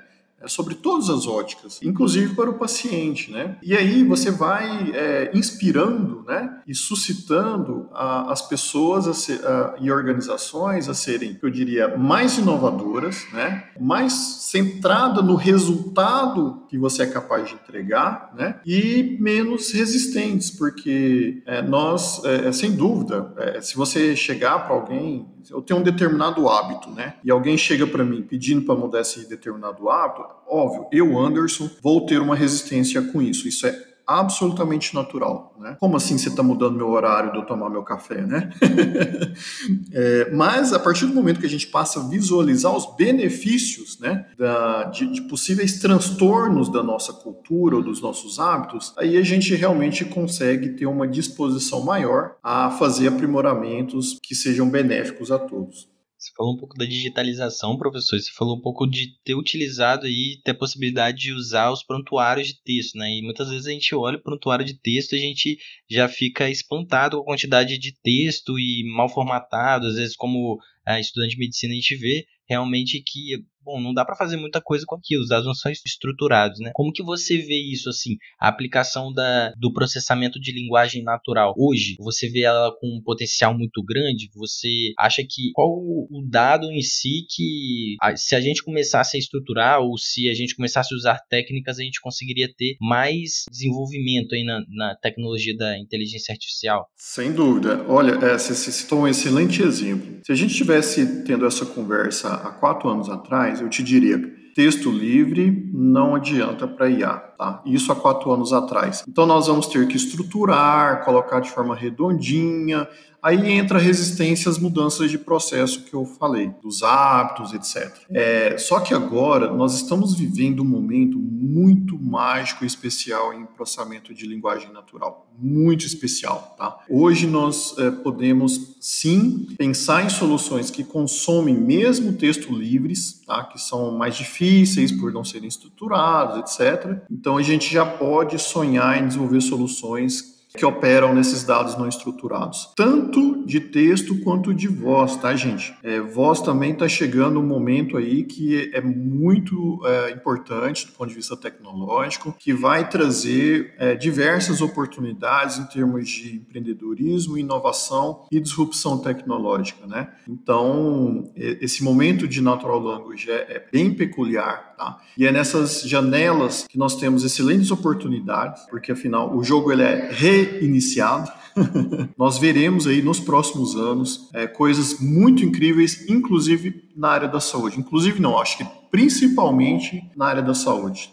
É 0.42 0.49
sobre 0.49 0.75
todas 0.75 1.08
as 1.08 1.26
óticas, 1.26 1.80
inclusive 1.82 2.34
para 2.34 2.50
o 2.50 2.54
paciente, 2.54 3.30
né? 3.30 3.56
E 3.62 3.76
aí 3.76 4.02
você 4.02 4.30
vai 4.30 4.90
é, 4.92 5.30
inspirando, 5.34 6.25
né, 6.26 6.61
e 6.66 6.75
suscitando 6.75 7.88
a, 7.92 8.32
as 8.32 8.42
pessoas 8.42 9.06
a 9.06 9.14
ser, 9.14 9.44
a, 9.44 9.76
e 9.80 9.90
organizações 9.90 10.88
a 10.88 10.94
serem, 10.94 11.38
eu 11.42 11.50
diria, 11.50 11.96
mais 11.96 12.38
inovadoras, 12.38 13.26
né, 13.32 13.64
mais 13.80 14.12
centrada 14.12 15.22
no 15.22 15.34
resultado 15.34 16.62
que 16.68 16.78
você 16.78 17.02
é 17.02 17.06
capaz 17.06 17.49
de 17.49 17.54
entregar, 17.54 18.32
né, 18.37 18.61
e 18.66 19.16
menos 19.20 19.70
resistentes, 19.72 20.50
porque 20.50 21.42
é, 21.46 21.62
nós, 21.62 22.22
é, 22.25 22.50
sem 22.52 22.72
dúvida, 22.72 23.32
é, 23.37 23.61
se 23.61 23.76
você 23.76 24.16
chegar 24.16 24.66
para 24.66 24.75
alguém 24.75 25.26
eu 25.50 25.62
tenho 25.62 25.80
um 25.80 25.82
determinado 25.82 26.49
hábito, 26.49 26.90
né? 26.90 27.14
E 27.25 27.30
alguém 27.30 27.56
chega 27.56 27.87
para 27.87 28.04
mim 28.04 28.22
pedindo 28.22 28.62
para 28.62 28.75
mudar 28.75 29.00
esse 29.00 29.28
determinado 29.28 29.88
hábito, 29.88 30.25
óbvio, 30.49 30.87
eu, 30.92 31.18
Anderson, 31.18 31.68
vou 31.82 32.04
ter 32.06 32.20
uma 32.20 32.37
resistência 32.37 33.02
com 33.02 33.20
isso. 33.20 33.49
Isso 33.49 33.66
é 33.66 33.91
absolutamente 34.06 34.94
natural, 34.94 35.54
né? 35.59 35.76
Como 35.78 35.97
assim 35.97 36.18
você 36.18 36.28
está 36.28 36.42
mudando 36.42 36.76
meu 36.76 36.88
horário 36.88 37.32
de 37.32 37.38
eu 37.38 37.47
tomar 37.47 37.71
meu 37.71 37.82
café, 37.82 38.23
né? 38.23 38.50
é, 39.92 40.30
mas 40.32 40.73
a 40.73 40.78
partir 40.78 41.06
do 41.06 41.14
momento 41.14 41.40
que 41.40 41.47
a 41.47 41.50
gente 41.50 41.66
passa 41.66 42.00
a 42.00 42.09
visualizar 42.09 42.75
os 42.75 42.94
benefícios, 42.97 43.99
né, 43.99 44.26
da, 44.38 44.85
de, 44.85 45.06
de, 45.12 45.23
possíveis 45.23 45.78
transtornos 45.78 46.71
da 46.71 46.82
nossa 46.82 47.12
cultura 47.12 47.76
ou 47.76 47.82
dos 47.82 48.00
nossos 48.00 48.38
hábitos, 48.38 48.92
aí 48.97 49.16
a 49.16 49.23
gente 49.23 49.54
realmente 49.54 50.04
consegue 50.04 50.71
ter 50.71 50.87
uma 50.87 51.06
disposição 51.06 51.85
maior 51.85 52.37
a 52.42 52.71
fazer 52.71 53.09
aprimoramentos 53.09 54.18
que 54.23 54.35
sejam 54.35 54.68
benéficos 54.68 55.30
a 55.30 55.38
todos. 55.38 55.92
Você 56.23 56.31
falou 56.37 56.55
um 56.55 56.57
pouco 56.57 56.79
da 56.79 56.85
digitalização, 56.85 57.76
professor. 57.76 58.17
Você 58.17 58.31
falou 58.31 58.57
um 58.57 58.61
pouco 58.61 58.87
de 58.87 59.19
ter 59.25 59.35
utilizado 59.35 60.07
e 60.07 60.41
ter 60.45 60.52
a 60.52 60.55
possibilidade 60.55 61.19
de 61.19 61.33
usar 61.33 61.73
os 61.73 61.83
prontuários 61.83 62.47
de 62.47 62.62
texto, 62.62 62.97
né? 62.97 63.11
E 63.11 63.23
muitas 63.23 63.49
vezes 63.49 63.67
a 63.67 63.73
gente 63.73 63.93
olha 63.93 64.19
o 64.19 64.23
prontuário 64.23 64.64
de 64.64 64.79
texto 64.79 65.14
e 65.14 65.17
a 65.17 65.21
gente 65.21 65.59
já 65.91 66.09
fica 66.09 66.49
espantado 66.49 67.17
com 67.17 67.23
a 67.25 67.26
quantidade 67.26 67.76
de 67.76 67.93
texto 68.00 68.57
e 68.57 68.85
mal 68.95 69.09
formatado. 69.09 69.88
Às 69.88 69.97
vezes, 69.97 70.14
como 70.14 70.61
é, 70.87 71.00
estudante 71.00 71.33
de 71.33 71.38
medicina, 71.38 71.73
a 71.73 71.76
gente 71.76 71.97
vê 71.97 72.25
realmente 72.49 73.02
que 73.05 73.45
bom, 73.64 73.81
não 73.81 73.95
dá 73.95 74.04
para 74.04 74.16
fazer 74.16 74.37
muita 74.37 74.61
coisa 74.61 74.85
com 74.87 74.97
aquilo, 74.97 75.23
os 75.23 75.28
dados 75.28 75.47
não 75.47 75.54
são 75.54 75.71
estruturados, 75.73 76.59
né? 76.61 76.71
Como 76.75 76.92
que 76.92 77.02
você 77.02 77.38
vê 77.38 77.61
isso 77.61 77.88
assim, 77.88 78.16
a 78.40 78.49
aplicação 78.49 79.12
da, 79.12 79.52
do 79.59 79.73
processamento 79.73 80.40
de 80.40 80.52
linguagem 80.52 81.02
natural 81.02 81.54
hoje? 81.57 81.97
Você 82.00 82.28
vê 82.28 82.42
ela 82.42 82.73
com 82.81 82.87
um 82.87 83.02
potencial 83.02 83.57
muito 83.57 83.83
grande? 83.83 84.31
Você 84.35 84.92
acha 84.99 85.23
que 85.23 85.50
qual 85.54 85.69
o 85.71 86.23
dado 86.28 86.71
em 86.71 86.83
si 86.83 87.26
que 87.28 87.97
se 88.16 88.35
a 88.35 88.40
gente 88.40 88.62
começasse 88.62 89.16
a 89.16 89.21
estruturar 89.21 89.81
ou 89.81 89.97
se 89.99 90.28
a 90.28 90.35
gente 90.35 90.57
começasse 90.57 90.95
a 90.95 90.97
usar 90.97 91.19
técnicas, 91.28 91.78
a 91.78 91.83
gente 91.83 92.00
conseguiria 92.00 92.49
ter 92.57 92.76
mais 92.81 93.45
desenvolvimento 93.50 94.35
aí 94.35 94.45
na, 94.45 94.62
na 94.69 94.97
tecnologia 94.97 95.57
da 95.57 95.78
inteligência 95.78 96.33
artificial? 96.33 96.88
Sem 96.97 97.33
dúvida. 97.33 97.85
Olha, 97.88 98.12
é, 98.25 98.38
você 98.38 98.54
citou 98.54 99.00
um 99.00 99.09
excelente 99.09 99.62
exemplo. 99.62 100.21
Se 100.25 100.33
a 100.33 100.35
gente 100.35 100.50
estivesse 100.50 101.25
tendo 101.25 101.47
essa 101.47 101.66
conversa 101.66 102.35
há 102.35 102.50
quatro 102.50 102.88
anos 102.88 103.09
atrás, 103.09 103.51
eu 103.61 103.68
te 103.68 103.82
diria, 103.82 104.18
texto 104.54 104.90
livre 104.90 105.71
não 105.73 106.14
adianta 106.14 106.66
para 106.66 106.88
IA, 106.88 107.14
tá? 107.14 107.62
Isso 107.64 107.90
há 107.90 107.97
quatro 107.97 108.30
anos 108.30 108.52
atrás. 108.52 109.02
Então 109.09 109.26
nós 109.26 109.47
vamos 109.47 109.66
ter 109.66 109.87
que 109.88 109.97
estruturar, 109.97 111.04
colocar 111.04 111.40
de 111.40 111.50
forma 111.50 111.75
redondinha, 111.75 112.87
Aí 113.23 113.52
entra 113.52 113.79
resistência 113.79 114.50
às 114.50 114.59
mudanças 114.59 115.09
de 115.09 115.17
processo 115.17 115.85
que 115.85 115.95
eu 115.95 116.05
falei, 116.05 116.50
dos 116.61 116.83
hábitos, 116.83 117.52
etc. 117.52 117.97
É, 118.11 118.59
só 118.59 118.81
que 118.81 118.93
agora 118.93 119.52
nós 119.52 119.75
estamos 119.75 120.12
vivendo 120.12 120.61
um 120.61 120.67
momento 120.67 121.21
muito 121.21 121.97
mágico 121.97 122.64
e 122.64 122.67
especial 122.67 123.33
em 123.33 123.47
processamento 123.47 124.12
de 124.12 124.26
linguagem 124.26 124.73
natural. 124.73 125.31
Muito 125.38 125.87
especial, 125.87 126.57
tá? 126.59 126.79
Hoje 126.91 127.29
nós 127.29 127.79
é, 127.79 127.93
podemos 127.93 128.76
sim 128.81 129.47
pensar 129.57 130.05
em 130.05 130.11
soluções 130.11 130.69
que 130.69 130.83
consomem 130.83 131.55
mesmo 131.55 132.14
texto 132.14 132.52
livres, 132.52 133.23
tá? 133.25 133.45
Que 133.45 133.61
são 133.61 133.97
mais 133.97 134.17
difíceis 134.17 134.91
por 134.91 135.12
não 135.12 135.25
serem 135.25 135.49
estruturados, 135.49 136.38
etc. 136.38 137.02
Então 137.09 137.37
a 137.37 137.43
gente 137.43 137.73
já 137.73 137.87
pode 137.87 138.37
sonhar 138.41 139.00
em 139.00 139.07
desenvolver 139.07 139.41
soluções 139.43 140.32
que 140.56 140.64
operam 140.64 141.14
nesses 141.14 141.42
dados 141.44 141.76
não 141.76 141.88
estruturados, 141.88 142.71
tanto 142.76 143.44
de 143.47 143.61
texto 143.61 144.18
quanto 144.21 144.52
de 144.52 144.68
voz, 144.68 145.16
tá, 145.16 145.35
gente? 145.35 145.75
É, 145.82 146.00
voz 146.00 146.40
também 146.40 146.73
está 146.73 146.88
chegando 146.88 147.40
um 147.40 147.47
momento 147.47 147.97
aí 147.97 148.25
que 148.25 148.71
é 148.75 148.80
muito 148.80 149.80
é, 149.85 150.11
importante 150.11 150.87
do 150.87 150.92
ponto 150.92 151.09
de 151.09 151.14
vista 151.14 151.37
tecnológico, 151.37 152.35
que 152.38 152.52
vai 152.52 152.88
trazer 152.88 153.75
é, 153.78 153.94
diversas 153.94 154.61
oportunidades 154.61 155.59
em 155.59 155.64
termos 155.64 156.09
de 156.09 156.37
empreendedorismo, 156.37 157.38
inovação 157.38 158.26
e 158.30 158.38
disrupção 158.38 158.99
tecnológica, 158.99 159.87
né? 159.87 160.12
Então, 160.28 161.30
esse 161.35 161.82
momento 161.82 162.28
de 162.28 162.40
natural 162.40 162.78
language 162.78 163.30
é, 163.30 163.35
é 163.35 163.66
bem 163.73 163.92
peculiar, 163.92 164.75
tá? 164.76 165.00
E 165.16 165.26
é 165.26 165.32
nessas 165.32 165.82
janelas 165.82 166.66
que 166.68 166.78
nós 166.78 166.97
temos 166.97 167.25
excelentes 167.25 167.71
oportunidades, 167.71 168.62
porque 168.68 168.92
afinal 168.92 169.35
o 169.35 169.42
jogo 169.42 169.73
ele 169.73 169.82
é 169.82 170.11
re 170.11 170.41
reiniciado. 170.44 171.30
Nós 172.16 172.38
veremos 172.38 172.87
aí 172.87 173.02
nos 173.02 173.20
próximos 173.20 173.76
anos 173.76 174.30
é, 174.32 174.46
coisas 174.46 174.99
muito 175.00 175.44
incríveis, 175.44 176.08
inclusive 176.08 176.90
na 176.96 177.11
área 177.11 177.28
da 177.28 177.40
saúde. 177.40 177.78
Inclusive, 177.78 178.20
não, 178.20 178.38
acho 178.38 178.58
que 178.58 178.66
principalmente 178.90 180.02
na 180.16 180.26
área 180.26 180.42
da 180.42 180.54
saúde. 180.54 181.12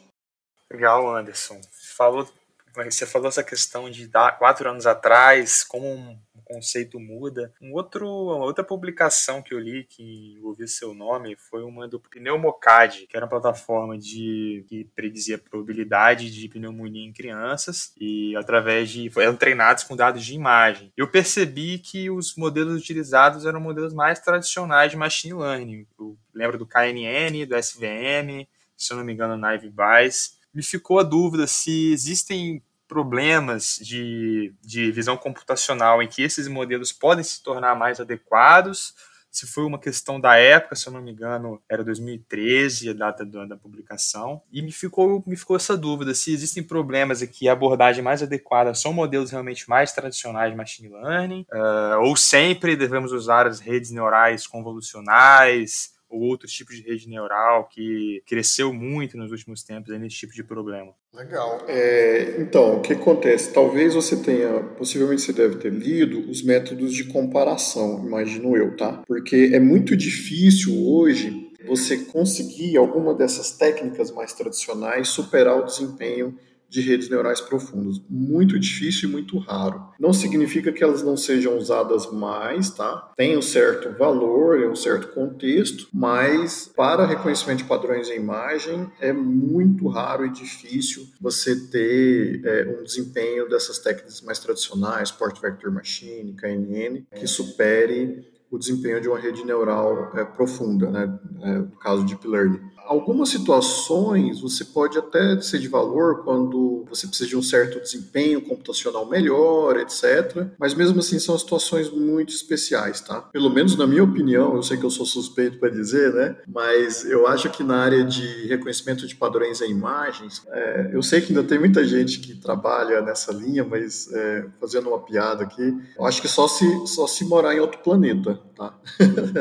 Legal, 0.72 1.16
Anderson. 1.16 1.60
Falou, 1.96 2.28
você 2.76 3.06
falou 3.06 3.28
essa 3.28 3.44
questão 3.44 3.90
de 3.90 4.10
quatro 4.38 4.70
anos 4.70 4.86
atrás, 4.86 5.64
como 5.64 5.86
um 5.88 6.18
conceito 6.50 7.00
muda. 7.00 7.54
Um 7.62 7.74
outro, 7.74 8.08
uma 8.08 8.46
outra 8.46 8.64
publicação 8.64 9.42
que 9.42 9.54
eu 9.54 9.60
li 9.60 9.84
que 9.84 10.34
envolvia 10.38 10.68
seu 10.68 10.96
nome 10.96 11.36
foi 11.38 11.64
uma 11.64 11.88
do 11.88 12.00
Pneumocad, 12.00 13.06
que 13.08 13.16
era 13.16 13.26
uma 13.26 13.30
plataforma 13.30 13.98
de 13.98 14.66
que 14.68 14.86
predizia 14.96 15.36
a 15.36 15.40
probabilidade 15.40 16.32
de 16.32 16.50
pneumonia 16.50 17.06
em 17.06 17.14
crianças 17.14 17.94
e 18.00 18.36
através 18.36 18.90
de 18.90 19.12
eram 19.20 19.36
treinados 19.36 19.84
com 19.84 19.96
dados 19.96 20.26
de 20.26 20.34
imagem. 20.34 20.92
Eu 20.98 21.08
percebi 21.08 21.78
que 21.78 22.10
os 22.10 22.36
modelos 22.36 22.82
utilizados 22.82 23.46
eram 23.46 23.60
modelos 23.60 23.94
mais 23.94 24.20
tradicionais 24.20 24.92
de 24.92 24.98
machine 24.98 25.34
learning. 25.34 25.86
Eu 26.00 26.18
lembro 26.34 26.58
do 26.58 26.66
KNN, 26.66 27.46
do 27.46 27.56
SVM, 27.56 28.48
se 28.76 28.94
eu 28.94 28.98
não 28.98 29.04
me 29.04 29.14
engano, 29.14 29.38
Naive 29.38 29.70
Bayes. 29.70 30.40
Me 30.54 30.64
ficou 30.64 31.00
a 31.00 31.04
dúvida 31.04 31.46
se 31.46 31.92
existem 31.92 32.64
problemas 32.90 33.80
de, 33.80 34.52
de 34.62 34.92
visão 34.92 35.16
computacional 35.16 36.02
em 36.02 36.08
que 36.08 36.24
esses 36.24 36.48
modelos 36.48 36.92
podem 36.92 37.24
se 37.24 37.42
tornar 37.44 37.76
mais 37.76 38.00
adequados, 38.00 38.96
se 39.32 39.46
foi 39.46 39.64
uma 39.64 39.78
questão 39.78 40.20
da 40.20 40.36
época, 40.38 40.76
se 40.76 40.88
eu 40.88 40.94
não 40.94 41.04
me 41.04 41.12
engano, 41.12 41.62
era 41.70 41.84
2013 41.84 42.90
a 42.90 42.94
data 42.94 43.24
da, 43.24 43.46
da, 43.46 43.56
publicação, 43.56 44.42
e 44.52 44.60
me 44.60 44.72
ficou, 44.72 45.24
me 45.28 45.36
ficou 45.36 45.56
essa 45.56 45.78
dúvida 45.78 46.16
se 46.16 46.34
existem 46.34 46.64
problemas 46.64 47.22
aqui, 47.22 47.48
a 47.48 47.54
abordagem 47.54 48.04
mais 48.04 48.24
adequada 48.24 48.74
são 48.74 48.92
modelos 48.92 49.30
realmente 49.30 49.70
mais 49.70 49.94
tradicionais 49.94 50.50
de 50.50 50.58
machine 50.58 50.90
learning, 50.90 51.46
uh, 51.54 52.02
ou 52.02 52.16
sempre 52.16 52.76
devemos 52.76 53.12
usar 53.12 53.46
as 53.46 53.60
redes 53.60 53.92
neurais 53.92 54.48
convolucionais, 54.48 55.94
ou 56.10 56.22
outros 56.22 56.52
tipos 56.52 56.76
de 56.76 56.82
rede 56.82 57.08
neural 57.08 57.68
que 57.68 58.22
cresceu 58.26 58.74
muito 58.74 59.18
nos 59.18 59.32
últimos 59.32 59.64
tempos 59.64 59.98
nesse 60.00 60.16
tipo 60.16 60.34
de 60.34 60.44
problema. 60.44 60.94
Legal. 61.14 61.64
É, 61.68 62.36
então, 62.40 62.78
o 62.78 62.82
que 62.82 62.94
acontece? 62.94 63.54
Talvez 63.54 63.94
você 63.94 64.18
tenha, 64.22 64.60
possivelmente 64.78 65.22
você 65.22 65.34
deve 65.34 65.58
ter 65.58 65.72
lido 65.72 66.30
os 66.30 66.44
métodos 66.44 66.94
de 66.94 67.06
comparação, 67.06 68.06
imagino 68.06 68.58
eu, 68.58 68.76
tá? 68.76 69.04
Porque 69.08 69.52
é 69.54 69.60
muito 69.60 69.96
difícil 69.96 70.74
hoje 70.86 71.50
você 71.68 71.98
conseguir 71.98 72.78
alguma 72.78 73.14
dessas 73.14 73.52
técnicas 73.52 74.12
mais 74.12 74.34
tradicionais 74.34 75.10
superar 75.10 75.58
o 75.58 75.66
desempenho 75.66 76.38
de 76.70 76.82
redes 76.82 77.10
neurais 77.10 77.42
profundas. 77.42 78.00
Muito 78.10 78.60
difícil 78.60 79.10
e 79.10 79.12
muito 79.12 79.38
raro. 79.40 79.90
Não 80.00 80.14
significa 80.14 80.72
que 80.72 80.84
elas 80.84 81.02
não 81.02 81.18
sejam 81.18 81.58
usadas 81.58 82.12
mais, 82.12 82.70
tá? 82.70 83.12
Tem 83.18 83.38
um 83.38 83.42
certo 83.42 83.98
valor, 83.98 84.60
um 84.70 84.76
certo 84.76 85.08
contexto, 85.10 85.88
mas 85.92 86.72
para 86.76 87.06
reconhecimento 87.06 87.60
de 87.60 87.70
padrões 87.70 88.10
em 88.10 88.18
imagem 88.18 88.90
é 89.02 89.12
muito 89.12 89.88
raro 89.88 90.26
e 90.26 90.30
difícil 90.30 91.08
você 91.20 91.56
ter 91.68 92.42
é, 92.46 92.78
um 92.80 92.84
desempenho 92.84 93.50
dessas 93.50 93.80
técnicas 93.80 94.22
mais 94.22 94.40
tradicionais, 94.40 95.12
Port 95.12 95.40
Vector 95.42 95.72
Machine, 95.72 96.34
KNN, 96.34 97.04
que 97.16 97.28
supere 97.28 98.28
o 98.52 98.58
desempenho 98.58 99.00
de 99.00 99.08
uma 99.08 99.20
rede 99.20 99.46
neural 99.46 100.12
é, 100.16 100.26
profunda, 100.26 100.90
né? 100.90 101.20
É, 101.42 101.54
no 101.60 101.78
caso 101.78 102.04
de 102.04 102.16
Deep 102.16 102.28
Learning 102.28 102.60
algumas 102.90 103.30
situações 103.30 104.42
você 104.42 104.66
pode 104.66 104.98
até 104.98 105.40
ser 105.42 105.60
de 105.60 105.68
valor 105.68 106.24
quando 106.24 106.84
você 106.90 107.06
precisa 107.06 107.30
de 107.30 107.38
um 107.38 107.42
certo 107.42 107.80
desempenho 107.80 108.42
computacional 108.42 109.08
melhor, 109.08 109.78
etc. 109.78 110.48
Mas 110.58 110.74
mesmo 110.74 111.00
assim 111.00 111.20
são 111.20 111.38
situações 111.38 111.92
muito 111.92 112.34
especiais, 112.34 113.00
tá? 113.00 113.22
Pelo 113.22 113.52
menos 113.52 113.78
na 113.78 113.86
minha 113.86 114.04
opinião, 114.04 114.56
eu 114.56 114.64
sei 114.64 114.76
que 114.76 114.84
eu 114.84 114.90
sou 114.90 115.06
suspeito 115.06 115.60
para 115.60 115.70
dizer, 115.70 116.12
né? 116.16 116.38
Mas 116.48 117.06
eu 117.06 117.28
acho 117.28 117.52
que 117.52 117.64
na 117.64 117.78
área 117.78 118.04
de 118.04 118.48
reconhecimento 118.48 119.06
de 119.06 119.16
padrões 119.16 119.62
em 119.62 119.70
imagens, 119.70 120.42
é, 120.48 120.90
eu 120.92 121.04
sei 121.04 121.22
que 121.22 121.28
ainda 121.28 121.44
tem 121.44 121.60
muita 121.60 121.86
gente 121.86 122.20
que 122.20 122.34
trabalha 122.34 123.02
nessa 123.02 123.32
linha, 123.32 123.64
mas 123.64 124.12
é, 124.12 124.48
fazendo 124.60 124.90
uma 124.90 125.00
piada 125.00 125.44
aqui, 125.44 125.78
eu 125.96 126.06
acho 126.08 126.20
que 126.24 126.28
só 126.28 126.48
se, 126.48 126.66
só 126.88 127.06
se 127.06 127.24
morar 127.24 127.54
em 127.54 127.60
outro 127.60 127.82
planeta, 127.82 128.40
tá? 128.56 128.74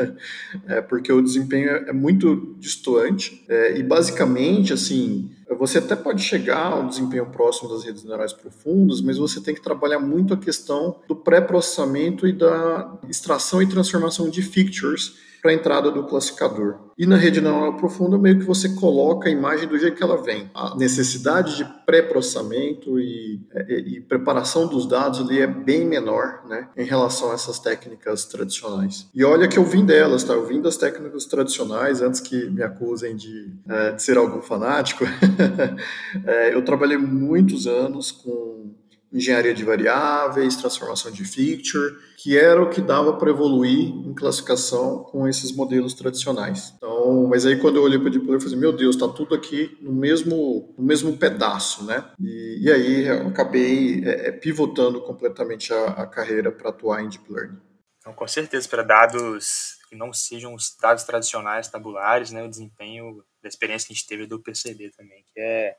é 0.67 0.81
porque 0.81 1.11
o 1.11 1.19
desempenho 1.19 1.69
é 1.71 1.93
muito 1.93 2.55
distante 2.59 3.38
é, 3.47 3.77
e 3.77 3.83
basicamente, 3.83 4.73
assim, 4.73 5.29
você 5.57 5.79
até 5.79 5.95
pode 5.95 6.21
chegar 6.21 6.73
a 6.73 6.75
um 6.75 6.87
desempenho 6.87 7.25
próximo 7.27 7.69
das 7.69 7.83
redes 7.83 8.03
neurais 8.03 8.33
profundas, 8.33 9.01
mas 9.01 9.17
você 9.17 9.41
tem 9.41 9.55
que 9.55 9.61
trabalhar 9.61 9.99
muito 9.99 10.33
a 10.33 10.37
questão 10.37 10.99
do 11.07 11.15
pré-processamento 11.15 12.27
e 12.27 12.33
da 12.33 12.99
extração 13.09 13.61
e 13.61 13.67
transformação 13.67 14.29
de 14.29 14.41
features 14.41 15.28
para 15.41 15.51
a 15.51 15.53
entrada 15.53 15.91
do 15.91 16.03
classificador. 16.03 16.89
E 16.97 17.05
na 17.05 17.15
rede 17.15 17.39
neural 17.39 17.77
profunda, 17.77 18.17
meio 18.17 18.39
que 18.39 18.45
você 18.45 18.75
coloca 18.75 19.29
a 19.29 19.31
imagem 19.31 19.67
do 19.67 19.77
jeito 19.77 19.95
que 19.95 20.03
ela 20.03 20.21
vem. 20.21 20.51
A 20.53 20.75
necessidade 20.75 21.55
de 21.55 21.63
pré-processamento 21.85 22.99
e, 22.99 23.41
e, 23.69 23.73
e, 23.95 24.01
preparação 24.01 24.67
dos 24.67 24.85
dados 24.85 25.21
ali 25.21 25.39
é 25.39 25.47
bem 25.47 25.85
menor 25.85 26.41
né, 26.47 26.67
em 26.75 26.83
relação 26.83 27.31
a 27.31 27.35
essas 27.35 27.57
técnicas 27.57 28.25
tradicionais. 28.25 29.07
E 29.15 29.23
olha 29.23 29.47
que 29.47 29.57
eu 29.57 29.63
vim 29.63 29.85
delas, 29.85 30.25
tá? 30.25 30.33
Eu 30.33 30.45
vim 30.45 30.61
das 30.61 30.75
técnicas 30.75 31.25
tradicionais, 31.25 32.01
antes 32.01 32.19
que 32.19 32.49
me 32.49 32.61
acusem 32.61 33.15
de, 33.15 33.49
é, 33.69 33.91
de 33.93 34.03
ser 34.03 34.17
algum 34.17 34.41
fanático. 34.41 35.05
é, 36.27 36.53
eu 36.53 36.63
trabalhei 36.65 36.97
muitos 36.97 37.65
anos 37.65 38.11
com 38.11 38.73
engenharia 39.11 39.53
de 39.53 39.63
variáveis, 39.63 40.55
transformação 40.55 41.11
de 41.11 41.25
feature, 41.25 41.95
que 42.17 42.37
era 42.37 42.61
o 42.61 42.69
que 42.69 42.81
dava 42.81 43.13
para 43.17 43.29
evoluir 43.29 43.89
em 43.89 44.13
classificação 44.13 45.03
com 45.03 45.27
esses 45.27 45.51
modelos 45.51 45.93
tradicionais. 45.93 46.73
Então, 46.77 47.27
mas 47.27 47.45
aí 47.45 47.59
quando 47.59 47.77
eu 47.77 47.83
olhei 47.83 47.97
para 47.97 48.07
o 48.07 48.11
Deep 48.11 48.25
Learning, 48.25 48.43
eu 48.43 48.49
falei, 48.49 48.59
meu 48.59 48.71
Deus, 48.71 48.95
está 48.95 49.07
tudo 49.07 49.33
aqui 49.33 49.77
no 49.81 49.91
mesmo, 49.91 50.73
no 50.77 50.83
mesmo 50.83 51.17
pedaço, 51.17 51.85
né? 51.85 52.05
E, 52.19 52.59
e 52.61 52.71
aí 52.71 53.07
eu 53.07 53.27
acabei 53.27 54.03
é, 54.05 54.27
é 54.27 54.31
pivotando 54.31 55.01
completamente 55.01 55.73
a, 55.73 55.85
a 55.87 56.07
carreira 56.07 56.51
para 56.51 56.69
atuar 56.69 57.03
em 57.03 57.09
Deep 57.09 57.31
Learning. 57.31 57.59
Então, 57.99 58.13
com 58.13 58.27
certeza, 58.27 58.67
para 58.67 58.83
dados 58.83 59.77
que 59.89 59.95
não 59.95 60.13
sejam 60.13 60.53
os 60.53 60.75
dados 60.79 61.03
tradicionais 61.03 61.67
tabulares, 61.67 62.31
né, 62.31 62.43
o 62.43 62.49
desempenho 62.49 63.23
da 63.41 63.49
experiência 63.49 63.87
que 63.87 63.93
a 63.93 63.95
gente 63.95 64.07
teve 64.07 64.27
do 64.27 64.39
perceber 64.39 64.91
também, 64.91 65.23
que 65.33 65.39
é 65.39 65.75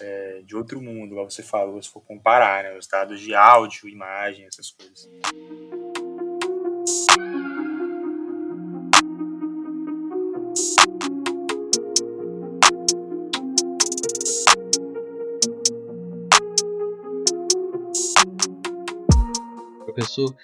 é, 0.00 0.42
de 0.44 0.56
outro 0.56 0.80
mundo, 0.80 1.12
igual 1.12 1.30
você 1.30 1.42
falou, 1.42 1.82
se 1.82 1.88
for 1.88 2.00
comparar, 2.02 2.64
né, 2.64 2.76
os 2.76 2.86
dados 2.86 3.20
de 3.20 3.34
áudio, 3.34 3.88
imagem, 3.88 4.46
essas 4.46 4.70
coisas. 4.70 5.08
Professor, 19.84 20.36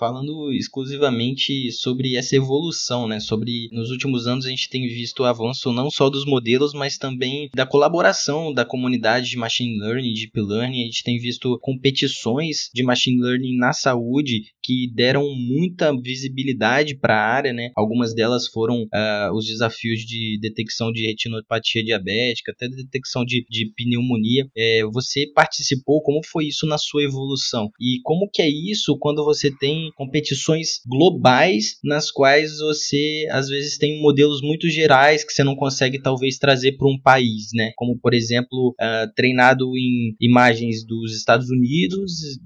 falando 0.00 0.50
exclusivamente 0.50 1.70
sobre 1.70 2.16
essa 2.16 2.34
evolução, 2.34 3.06
né? 3.06 3.20
Sobre 3.20 3.68
nos 3.70 3.90
últimos 3.90 4.26
anos 4.26 4.46
a 4.46 4.48
gente 4.48 4.70
tem 4.70 4.88
visto 4.88 5.20
o 5.20 5.26
avanço 5.26 5.70
não 5.74 5.90
só 5.90 6.08
dos 6.08 6.24
modelos, 6.24 6.72
mas 6.72 6.96
também 6.96 7.50
da 7.54 7.66
colaboração 7.66 8.50
da 8.50 8.64
comunidade 8.64 9.28
de 9.28 9.36
machine 9.36 9.78
learning, 9.78 10.14
deep 10.14 10.40
learning. 10.40 10.80
A 10.80 10.86
gente 10.86 11.04
tem 11.04 11.18
visto 11.18 11.58
competições 11.60 12.70
de 12.72 12.82
machine 12.82 13.20
learning 13.20 13.58
na 13.58 13.74
saúde 13.74 14.44
que 14.70 14.88
deram 14.94 15.24
muita 15.34 15.92
visibilidade 16.00 16.96
para 16.96 17.16
a 17.16 17.34
área, 17.34 17.52
né? 17.52 17.72
Algumas 17.76 18.14
delas 18.14 18.46
foram 18.46 18.84
uh, 18.84 19.34
os 19.34 19.46
desafios 19.46 20.02
de 20.02 20.38
detecção 20.40 20.92
de 20.92 21.04
retinopatia 21.04 21.82
diabética, 21.82 22.52
até 22.52 22.68
detecção 22.68 23.24
de, 23.24 23.44
de 23.50 23.72
pneumonia. 23.74 24.46
É, 24.56 24.84
você 24.84 25.26
participou, 25.34 26.00
como 26.02 26.20
foi 26.24 26.46
isso 26.46 26.66
na 26.66 26.78
sua 26.78 27.02
evolução? 27.02 27.68
E 27.80 28.00
como 28.04 28.30
que 28.32 28.40
é 28.40 28.48
isso 28.48 28.96
quando 29.00 29.24
você 29.24 29.50
tem 29.50 29.90
competições 29.96 30.80
globais 30.86 31.78
nas 31.82 32.12
quais 32.12 32.58
você 32.58 33.26
às 33.32 33.48
vezes 33.48 33.76
tem 33.76 34.00
modelos 34.00 34.40
muito 34.40 34.68
gerais 34.68 35.24
que 35.24 35.32
você 35.32 35.42
não 35.42 35.56
consegue 35.56 36.00
talvez 36.00 36.38
trazer 36.38 36.76
para 36.76 36.86
um 36.86 37.00
país, 37.00 37.48
né? 37.52 37.72
Como 37.74 37.98
por 37.98 38.14
exemplo, 38.14 38.74
uh, 38.80 39.12
treinado 39.16 39.76
em 39.76 40.14
imagens 40.20 40.86
dos 40.86 41.16
Estados 41.16 41.50
Unidos, 41.50 42.38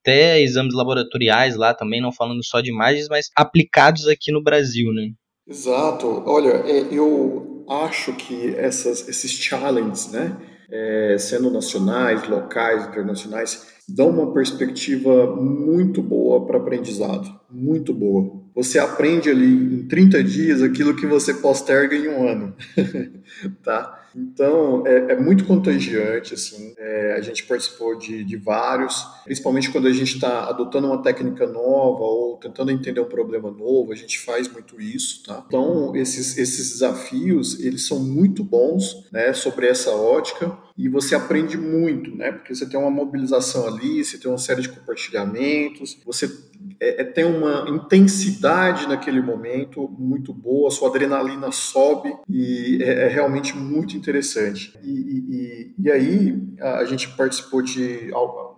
até 0.00 0.40
exames 0.40 0.74
laboratoriais 0.74 1.56
lá 1.56 1.74
também, 1.74 2.00
não 2.00 2.12
falando 2.12 2.44
só 2.44 2.60
de 2.60 2.70
imagens, 2.70 3.08
mas 3.08 3.30
aplicados 3.36 4.06
aqui 4.06 4.32
no 4.32 4.42
Brasil, 4.42 4.92
né? 4.92 5.10
Exato. 5.48 6.22
Olha, 6.26 6.62
é, 6.66 6.88
eu 6.92 7.64
acho 7.68 8.12
que 8.14 8.54
essas, 8.56 9.08
esses 9.08 9.30
challenges, 9.32 10.10
né, 10.10 10.36
é, 10.70 11.16
sendo 11.18 11.50
nacionais, 11.50 12.28
locais, 12.28 12.86
internacionais, 12.86 13.66
dão 13.88 14.10
uma 14.10 14.32
perspectiva 14.32 15.34
muito 15.36 16.02
boa 16.02 16.44
para 16.46 16.58
aprendizado, 16.58 17.28
muito 17.50 17.94
boa. 17.94 18.45
Você 18.56 18.78
aprende 18.78 19.28
ali 19.28 19.46
em 19.46 19.86
30 19.86 20.24
dias 20.24 20.62
aquilo 20.62 20.96
que 20.96 21.06
você 21.06 21.34
posterga 21.34 21.94
em 21.94 22.08
um 22.08 22.26
ano, 22.26 22.56
tá? 23.62 24.02
Então, 24.16 24.82
é, 24.86 25.12
é, 25.12 25.20
muito 25.20 25.44
contagiante, 25.44 26.32
assim. 26.32 26.74
É, 26.78 27.16
a 27.18 27.20
gente 27.20 27.44
participou 27.44 27.98
de, 27.98 28.24
de 28.24 28.36
vários, 28.38 29.06
principalmente 29.24 29.70
quando 29.70 29.86
a 29.86 29.92
gente 29.92 30.14
está 30.14 30.48
adotando 30.48 30.86
uma 30.86 31.02
técnica 31.02 31.46
nova 31.46 32.02
ou 32.02 32.38
tentando 32.38 32.70
entender 32.70 32.98
um 32.98 33.04
problema 33.04 33.50
novo, 33.50 33.92
a 33.92 33.94
gente 33.94 34.18
faz 34.18 34.48
muito 34.48 34.80
isso, 34.80 35.22
tá? 35.24 35.44
Então, 35.46 35.94
esses, 35.94 36.38
esses 36.38 36.70
desafios, 36.70 37.60
eles 37.60 37.86
são 37.86 38.00
muito 38.00 38.42
bons, 38.42 39.06
né, 39.12 39.34
sobre 39.34 39.66
essa 39.66 39.90
ótica 39.90 40.56
e 40.76 40.88
você 40.88 41.14
aprende 41.14 41.56
muito, 41.56 42.14
né? 42.14 42.32
Porque 42.32 42.54
você 42.54 42.66
tem 42.68 42.78
uma 42.78 42.90
mobilização 42.90 43.66
ali, 43.66 44.04
você 44.04 44.18
tem 44.18 44.30
uma 44.30 44.38
série 44.38 44.60
de 44.60 44.68
compartilhamentos, 44.68 45.98
você 46.04 46.30
é, 46.78 47.02
é, 47.02 47.04
tem 47.04 47.24
uma 47.24 47.68
intensidade 47.68 48.86
naquele 48.86 49.20
momento 49.20 49.88
muito 49.98 50.32
boa, 50.34 50.70
sua 50.70 50.88
adrenalina 50.88 51.50
sobe 51.50 52.14
e 52.28 52.78
é, 52.82 53.04
é 53.04 53.08
realmente 53.08 53.56
muito 53.56 53.96
interessante. 53.96 54.78
E, 54.82 54.90
e, 54.90 55.74
e, 55.78 55.90
aí 55.90 56.38
a 56.60 56.84
gente 56.84 57.08
participou 57.16 57.62
de 57.62 58.10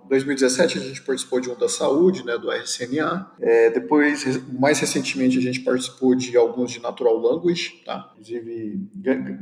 2017 0.08 0.78
a 0.78 0.80
gente 0.80 1.02
participou 1.02 1.40
de 1.40 1.50
um 1.50 1.56
da 1.56 1.68
saúde, 1.68 2.24
né, 2.24 2.36
do 2.38 2.50
RCNA. 2.50 3.30
É, 3.40 3.70
depois, 3.70 4.24
mais 4.52 4.78
recentemente, 4.80 5.38
a 5.38 5.40
gente 5.40 5.60
participou 5.60 6.14
de 6.14 6.36
alguns 6.36 6.70
de 6.70 6.80
Natural 6.80 7.16
Language, 7.16 7.82
tá? 7.84 8.10
Inclusive 8.12 8.80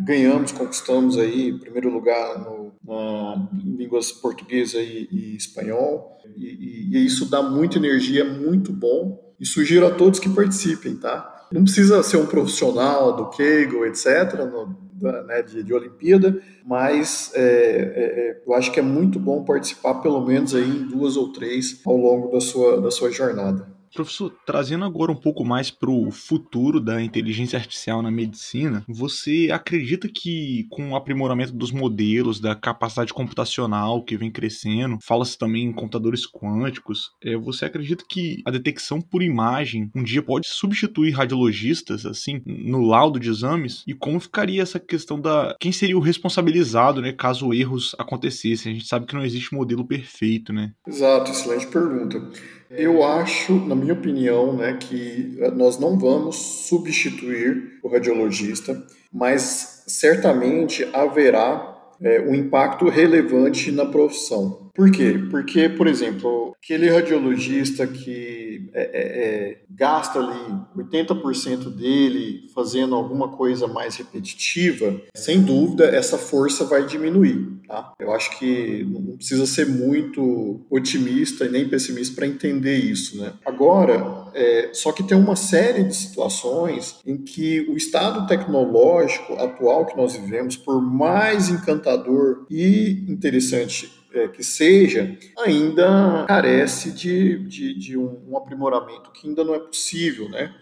ganhamos, 0.00 0.52
conquistamos 0.52 1.16
aí 1.16 1.52
primeiro 1.52 1.90
lugar 1.90 2.38
no, 2.38 2.72
na 2.84 3.48
línguas 3.64 4.12
portuguesa 4.12 4.78
e, 4.78 5.08
e 5.10 5.36
espanhol. 5.36 6.18
E, 6.36 6.44
e, 6.44 6.96
e, 6.96 7.06
isso 7.06 7.30
dá 7.30 7.42
muita 7.42 7.78
energia, 7.78 8.22
é 8.22 8.24
muito 8.24 8.72
bom. 8.72 9.34
E 9.38 9.46
sugiro 9.46 9.86
a 9.86 9.90
todos 9.90 10.18
que 10.18 10.28
participem, 10.28 10.96
tá? 10.96 11.46
Não 11.52 11.62
precisa 11.62 12.02
ser 12.02 12.16
um 12.16 12.26
profissional 12.26 13.14
do 13.14 13.30
Kegel, 13.30 13.86
etc., 13.86 14.34
no, 14.50 14.85
da, 15.00 15.22
né, 15.22 15.42
de, 15.42 15.62
de, 15.62 15.74
Olimpíada, 15.74 16.40
mas 16.64 17.30
é, 17.34 17.40
é, 17.40 17.44
é, 17.44 18.42
eu 18.46 18.54
acho 18.54 18.72
que 18.72 18.80
é 18.80 18.82
muito 18.82 19.18
bom 19.18 19.44
participar 19.44 19.94
pelo 19.96 20.24
menos 20.24 20.54
aí 20.54 20.68
em 20.68 20.86
duas 20.86 21.16
ou 21.16 21.32
três 21.32 21.80
ao 21.84 21.96
longo 21.96 22.32
da 22.32 22.40
sua, 22.40 22.80
da 22.80 22.90
sua 22.90 23.10
jornada. 23.10 23.75
Professor, 23.94 24.32
trazendo 24.44 24.84
agora 24.84 25.12
um 25.12 25.16
pouco 25.16 25.44
mais 25.44 25.70
para 25.70 25.90
o 25.90 26.10
futuro 26.10 26.80
da 26.80 27.02
inteligência 27.02 27.58
artificial 27.58 28.02
na 28.02 28.10
medicina, 28.10 28.84
você 28.88 29.48
acredita 29.52 30.08
que 30.08 30.66
com 30.70 30.90
o 30.90 30.96
aprimoramento 30.96 31.52
dos 31.52 31.70
modelos, 31.70 32.40
da 32.40 32.54
capacidade 32.54 33.12
computacional 33.12 34.02
que 34.02 34.16
vem 34.16 34.30
crescendo, 34.30 34.98
fala-se 35.02 35.38
também 35.38 35.64
em 35.64 35.72
computadores 35.72 36.26
quânticos, 36.26 37.10
é, 37.22 37.36
você 37.36 37.64
acredita 37.64 38.04
que 38.08 38.42
a 38.44 38.50
detecção 38.50 39.00
por 39.00 39.22
imagem 39.22 39.90
um 39.94 40.02
dia 40.02 40.22
pode 40.22 40.46
substituir 40.48 41.12
radiologistas, 41.12 42.04
assim, 42.06 42.42
no 42.44 42.86
laudo 42.86 43.18
de 43.20 43.28
exames? 43.28 43.82
E 43.86 43.94
como 43.94 44.20
ficaria 44.20 44.62
essa 44.62 44.78
questão 44.78 45.20
da 45.20 45.56
quem 45.60 45.72
seria 45.72 45.96
o 45.96 46.00
responsabilizado, 46.00 47.00
né, 47.00 47.12
caso 47.12 47.52
erros 47.52 47.94
acontecessem? 47.98 48.72
A 48.72 48.74
gente 48.74 48.86
sabe 48.86 49.06
que 49.06 49.14
não 49.14 49.24
existe 49.24 49.54
modelo 49.54 49.86
perfeito, 49.86 50.52
né? 50.52 50.72
Exato, 50.86 51.30
excelente 51.30 51.66
pergunta. 51.66 52.22
Eu 52.70 53.04
acho, 53.04 53.54
na 53.66 53.76
minha 53.76 53.85
opinião, 53.92 54.56
né, 54.56 54.76
que 54.78 55.36
nós 55.54 55.78
não 55.78 55.98
vamos 55.98 56.36
substituir 56.36 57.78
o 57.82 57.88
radiologista, 57.88 58.80
mas 59.12 59.84
certamente 59.86 60.88
haverá 60.92 61.74
é, 62.00 62.20
um 62.20 62.34
impacto 62.34 62.88
relevante 62.88 63.72
na 63.72 63.86
profissão. 63.86 64.70
Por 64.74 64.90
quê? 64.90 65.18
Porque, 65.30 65.68
por 65.68 65.86
exemplo, 65.86 66.54
aquele 66.62 66.90
radiologista 66.90 67.86
que 67.86 68.45
é, 68.76 68.82
é, 68.82 69.50
é 69.52 69.58
gasta 69.70 70.18
ali 70.18 70.54
80% 70.76 71.70
dele 71.74 72.46
fazendo 72.54 72.94
alguma 72.94 73.28
coisa 73.28 73.66
mais 73.66 73.96
repetitiva, 73.96 75.00
sem 75.14 75.42
dúvida 75.42 75.84
essa 75.86 76.18
força 76.18 76.64
vai 76.64 76.86
diminuir. 76.86 77.56
Tá? 77.66 77.92
Eu 77.98 78.12
acho 78.12 78.38
que 78.38 78.84
não 78.84 79.16
precisa 79.16 79.44
ser 79.44 79.66
muito 79.66 80.60
otimista 80.70 81.44
e 81.44 81.50
nem 81.50 81.68
pessimista 81.68 82.14
para 82.14 82.26
entender 82.26 82.76
isso. 82.76 83.18
Né? 83.18 83.32
Agora, 83.44 84.30
é, 84.34 84.70
só 84.72 84.92
que 84.92 85.02
tem 85.02 85.18
uma 85.18 85.34
série 85.34 85.82
de 85.84 85.94
situações 85.94 87.00
em 87.04 87.16
que 87.16 87.60
o 87.68 87.76
estado 87.76 88.26
tecnológico 88.26 89.34
atual 89.34 89.86
que 89.86 89.96
nós 89.96 90.14
vivemos, 90.14 90.56
por 90.56 90.80
mais 90.80 91.48
encantador 91.48 92.46
e 92.48 93.04
interessante 93.08 93.90
é, 94.16 94.28
que 94.28 94.42
seja, 94.42 95.16
ainda 95.38 96.24
carece 96.26 96.90
de, 96.90 97.38
de, 97.46 97.74
de 97.74 97.98
um, 97.98 98.36
aprimoramento 98.36 99.10
que 99.12 99.28
ainda 99.28 99.44
não 99.44 99.54
é 99.54 99.58
possível, 99.58 100.28
né? 100.28 100.54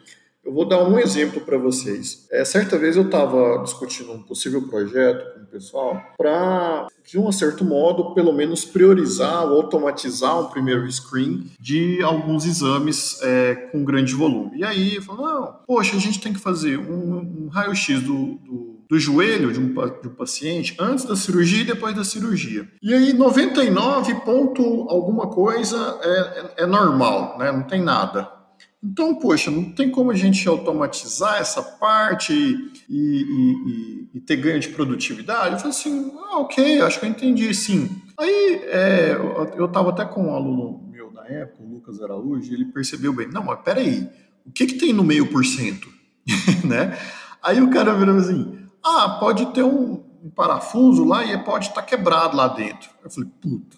Eu 0.44 0.52
vou 0.52 0.66
dar 0.66 0.86
um 0.86 0.98
exemplo 0.98 1.40
para 1.40 1.56
vocês. 1.56 2.26
É, 2.30 2.44
certa 2.44 2.76
vez 2.78 2.96
eu 2.96 3.06
estava 3.06 3.62
discutindo 3.62 4.12
um 4.12 4.22
possível 4.22 4.60
projeto 4.68 5.32
com 5.32 5.40
o 5.40 5.46
pessoal 5.46 6.02
para, 6.18 6.86
de 7.02 7.18
um 7.18 7.32
certo 7.32 7.64
modo, 7.64 8.12
pelo 8.12 8.30
menos 8.30 8.62
priorizar 8.62 9.46
ou 9.46 9.62
automatizar 9.62 10.38
um 10.38 10.50
primeiro 10.50 10.86
screen 10.92 11.50
de 11.58 12.02
alguns 12.02 12.44
exames 12.44 13.18
é, 13.22 13.54
com 13.54 13.84
grande 13.84 14.14
volume. 14.14 14.58
E 14.58 14.64
aí 14.64 14.96
eu 14.96 15.02
falo, 15.02 15.22
não, 15.22 15.60
poxa, 15.66 15.96
a 15.96 16.00
gente 16.00 16.20
tem 16.20 16.34
que 16.34 16.38
fazer 16.38 16.78
um, 16.78 17.44
um 17.44 17.48
raio-x 17.48 18.02
do, 18.02 18.34
do 18.44 18.73
do 18.88 18.98
joelho 18.98 19.52
de 19.52 19.60
um, 19.60 19.72
de 19.72 20.08
um 20.08 20.14
paciente 20.14 20.76
antes 20.78 21.04
da 21.04 21.16
cirurgia 21.16 21.62
e 21.62 21.66
depois 21.66 21.94
da 21.94 22.04
cirurgia. 22.04 22.68
E 22.82 22.92
aí 22.92 23.12
99 23.12 24.14
ponto 24.16 24.62
alguma 24.88 25.28
coisa 25.28 25.98
é, 26.02 26.08
é, 26.08 26.64
é 26.64 26.66
normal, 26.66 27.38
né? 27.38 27.50
não 27.50 27.62
tem 27.62 27.82
nada. 27.82 28.30
Então, 28.82 29.14
poxa, 29.14 29.50
não 29.50 29.72
tem 29.72 29.90
como 29.90 30.10
a 30.10 30.14
gente 30.14 30.46
automatizar 30.46 31.40
essa 31.40 31.62
parte 31.62 32.34
e, 32.34 32.70
e, 32.90 34.10
e, 34.12 34.18
e 34.18 34.20
ter 34.20 34.36
ganho 34.36 34.60
de 34.60 34.68
produtividade? 34.68 35.54
Eu 35.54 35.58
falei 35.58 35.70
assim, 35.70 36.12
ah, 36.18 36.40
ok, 36.40 36.82
acho 36.82 37.00
que 37.00 37.06
eu 37.06 37.10
entendi, 37.10 37.54
sim. 37.54 37.90
Aí 38.18 38.60
é, 38.64 39.16
eu 39.56 39.64
estava 39.64 39.88
até 39.88 40.04
com 40.04 40.26
um 40.26 40.34
aluno 40.34 40.86
meu 40.92 41.10
na 41.10 41.24
época, 41.26 41.62
o 41.62 41.72
Lucas 41.72 42.00
Araújo, 42.02 42.52
ele 42.52 42.66
percebeu 42.66 43.14
bem, 43.14 43.26
não, 43.26 43.42
mas 43.42 43.60
peraí, 43.64 44.06
o 44.44 44.52
que, 44.52 44.66
que 44.66 44.74
tem 44.74 44.92
no 44.92 45.02
meio 45.02 45.28
por 45.28 45.46
cento? 45.46 45.88
né? 46.62 46.98
Aí 47.42 47.62
o 47.62 47.70
cara 47.70 47.94
virou 47.94 48.16
assim, 48.16 48.63
ah, 48.84 49.16
pode 49.18 49.46
ter 49.46 49.62
um, 49.62 50.04
um 50.22 50.30
parafuso 50.30 51.04
lá 51.04 51.24
e 51.24 51.36
pode 51.42 51.68
estar 51.68 51.80
tá 51.80 51.86
quebrado 51.86 52.36
lá 52.36 52.48
dentro. 52.48 52.90
Eu 53.02 53.10
falei, 53.10 53.30
puta. 53.40 53.76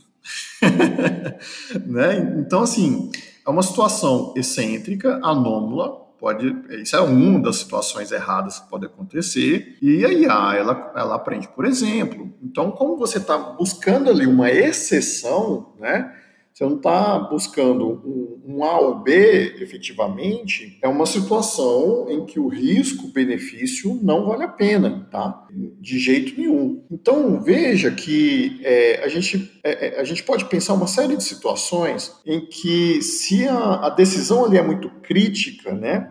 né? 1.87 2.19
Então, 2.39 2.63
assim, 2.63 3.11
é 3.47 3.51
uma 3.51 3.63
situação 3.63 4.35
excêntrica, 4.37 5.21
anômala, 5.23 6.07
pode, 6.19 6.57
isso 6.83 6.97
é 6.97 7.01
uma 7.01 7.41
das 7.41 7.57
situações 7.57 8.11
erradas 8.11 8.59
que 8.59 8.69
pode 8.69 8.87
acontecer, 8.87 9.79
e 9.81 10.05
a 10.05 10.55
ela, 10.57 10.93
ela 10.97 11.15
aprende 11.15 11.47
por 11.49 11.65
exemplo. 11.65 12.35
Então, 12.43 12.71
como 12.71 12.97
você 12.97 13.19
está 13.19 13.37
buscando 13.39 14.11
ali 14.11 14.27
uma 14.27 14.51
exceção, 14.51 15.75
né, 15.79 16.13
você 16.57 16.65
não 16.65 16.77
está 16.77 17.19
buscando 17.19 17.87
um, 17.87 18.41
um, 18.47 18.65
A 18.65 18.81
ou 18.81 19.01
B, 19.01 19.57
efetivamente, 19.61 20.79
é 20.81 20.89
uma 20.89 21.05
situação 21.05 22.07
em 22.09 22.25
que 22.25 22.41
o 22.41 22.49
risco-benefício 22.49 24.01
não 24.03 24.25
vale 24.25 24.45
a 24.45 24.49
pena, 24.49 25.07
tá? 25.11 25.47
De 25.51 25.99
jeito 25.99 26.41
nenhum. 26.41 26.83
Então, 26.91 27.43
veja 27.43 27.91
que 27.91 28.59
é, 28.65 29.05
a, 29.05 29.09
gente, 29.09 29.53
é, 29.63 29.89
é, 29.89 30.01
a 30.01 30.05
gente 30.05 30.23
pode 30.23 30.47
pensar 30.47 30.73
uma 30.73 30.87
série 30.87 31.15
de 31.15 31.25
situações 31.25 32.17
em 32.25 32.41
que, 32.47 33.03
se 33.03 33.47
a, 33.47 33.89
a 33.89 33.91
decisão 33.91 34.47
ali 34.47 34.57
é 34.57 34.63
muito 34.63 34.89
crítica, 35.03 35.75
né? 35.75 36.11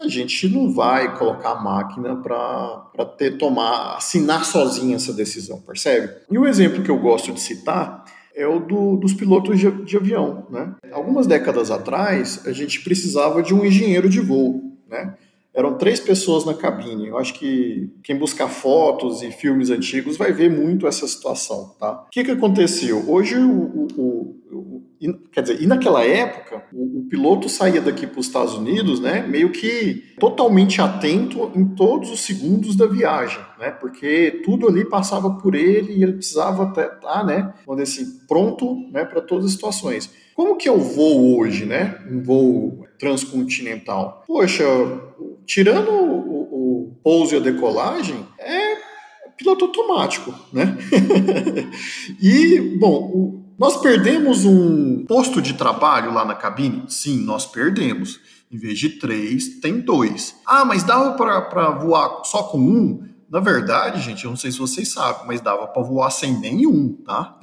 a 0.00 0.08
gente 0.08 0.48
não 0.48 0.72
vai 0.72 1.16
colocar 1.16 1.50
a 1.50 1.60
máquina 1.60 2.16
para 2.16 3.04
ter 3.18 3.38
tomar 3.38 3.98
assinar 3.98 4.44
sozinha 4.44 4.96
essa 4.96 5.12
decisão, 5.12 5.60
percebe? 5.60 6.12
E 6.28 6.36
o 6.36 6.44
exemplo 6.44 6.82
que 6.82 6.90
eu 6.90 6.98
gosto 6.98 7.30
de 7.30 7.40
citar 7.40 8.02
é 8.34 8.46
o 8.46 8.58
do, 8.58 8.96
dos 8.96 9.14
pilotos 9.14 9.58
de, 9.58 9.70
de 9.84 9.96
avião. 9.96 10.46
Né? 10.50 10.74
Algumas 10.90 11.26
décadas 11.26 11.70
atrás, 11.70 12.42
a 12.46 12.52
gente 12.52 12.82
precisava 12.82 13.42
de 13.42 13.54
um 13.54 13.64
engenheiro 13.64 14.08
de 14.08 14.20
voo. 14.20 14.62
Né? 14.88 15.14
Eram 15.54 15.76
três 15.76 16.00
pessoas 16.00 16.44
na 16.46 16.54
cabine. 16.54 17.08
Eu 17.08 17.18
acho 17.18 17.34
que 17.34 17.90
quem 18.02 18.16
buscar 18.16 18.48
fotos 18.48 19.22
e 19.22 19.30
filmes 19.30 19.68
antigos 19.68 20.16
vai 20.16 20.32
ver 20.32 20.50
muito 20.50 20.86
essa 20.86 21.06
situação. 21.06 21.74
Tá? 21.78 22.04
O 22.06 22.10
que, 22.10 22.24
que 22.24 22.30
aconteceu? 22.30 23.04
Hoje 23.06 23.36
o, 23.36 23.86
o, 23.96 24.36
o 24.50 24.61
e, 25.02 25.12
quer 25.32 25.42
dizer, 25.42 25.60
e 25.60 25.66
naquela 25.66 26.04
época, 26.04 26.62
o, 26.72 27.00
o 27.00 27.06
piloto 27.10 27.48
saía 27.48 27.80
daqui 27.80 28.06
para 28.06 28.20
os 28.20 28.26
Estados 28.26 28.54
Unidos, 28.54 29.00
né, 29.00 29.26
meio 29.26 29.50
que 29.50 30.14
totalmente 30.20 30.80
atento 30.80 31.50
em 31.56 31.64
todos 31.74 32.08
os 32.10 32.20
segundos 32.20 32.76
da 32.76 32.86
viagem, 32.86 33.40
né, 33.58 33.72
porque 33.72 34.40
tudo 34.44 34.68
ali 34.68 34.84
passava 34.84 35.30
por 35.38 35.56
ele 35.56 35.94
e 35.94 36.02
ele 36.04 36.12
precisava 36.12 36.68
estar, 36.68 36.88
tá, 37.00 37.24
né, 37.24 37.52
vamos 37.66 37.82
dizer 37.82 38.02
assim, 38.02 38.18
pronto, 38.28 38.76
né, 38.92 39.04
para 39.04 39.20
todas 39.20 39.46
as 39.46 39.52
situações. 39.52 40.08
Como 40.36 40.56
que 40.56 40.68
é 40.68 40.72
o 40.72 40.78
voo 40.78 41.36
hoje, 41.36 41.66
né, 41.66 41.98
um 42.08 42.22
voo 42.22 42.86
transcontinental? 42.96 44.22
Poxa, 44.24 44.64
tirando 45.44 45.90
o, 45.90 46.84
o 46.84 46.96
pouso 47.02 47.34
e 47.34 47.38
a 47.38 47.40
decolagem, 47.40 48.24
é 48.38 48.92
piloto 49.36 49.64
automático, 49.64 50.32
né? 50.52 50.76
e, 52.22 52.60
bom, 52.78 53.10
o, 53.12 53.42
nós 53.62 53.76
perdemos 53.76 54.44
um 54.44 55.04
posto 55.04 55.40
de 55.40 55.54
trabalho 55.54 56.12
lá 56.12 56.24
na 56.24 56.34
cabine? 56.34 56.82
Sim, 56.88 57.18
nós 57.24 57.46
perdemos. 57.46 58.18
Em 58.50 58.58
vez 58.58 58.76
de 58.76 58.88
três, 58.88 59.60
tem 59.60 59.78
dois. 59.78 60.34
Ah, 60.44 60.64
mas 60.64 60.82
dava 60.82 61.12
para 61.12 61.70
voar 61.70 62.24
só 62.24 62.42
com 62.42 62.58
um? 62.58 63.08
Na 63.30 63.38
verdade, 63.38 64.02
gente, 64.02 64.24
eu 64.24 64.30
não 64.30 64.36
sei 64.36 64.50
se 64.50 64.58
vocês 64.58 64.88
sabem, 64.88 65.28
mas 65.28 65.40
dava 65.40 65.68
para 65.68 65.80
voar 65.80 66.10
sem 66.10 66.36
nenhum, 66.40 66.92
tá? 67.06 67.38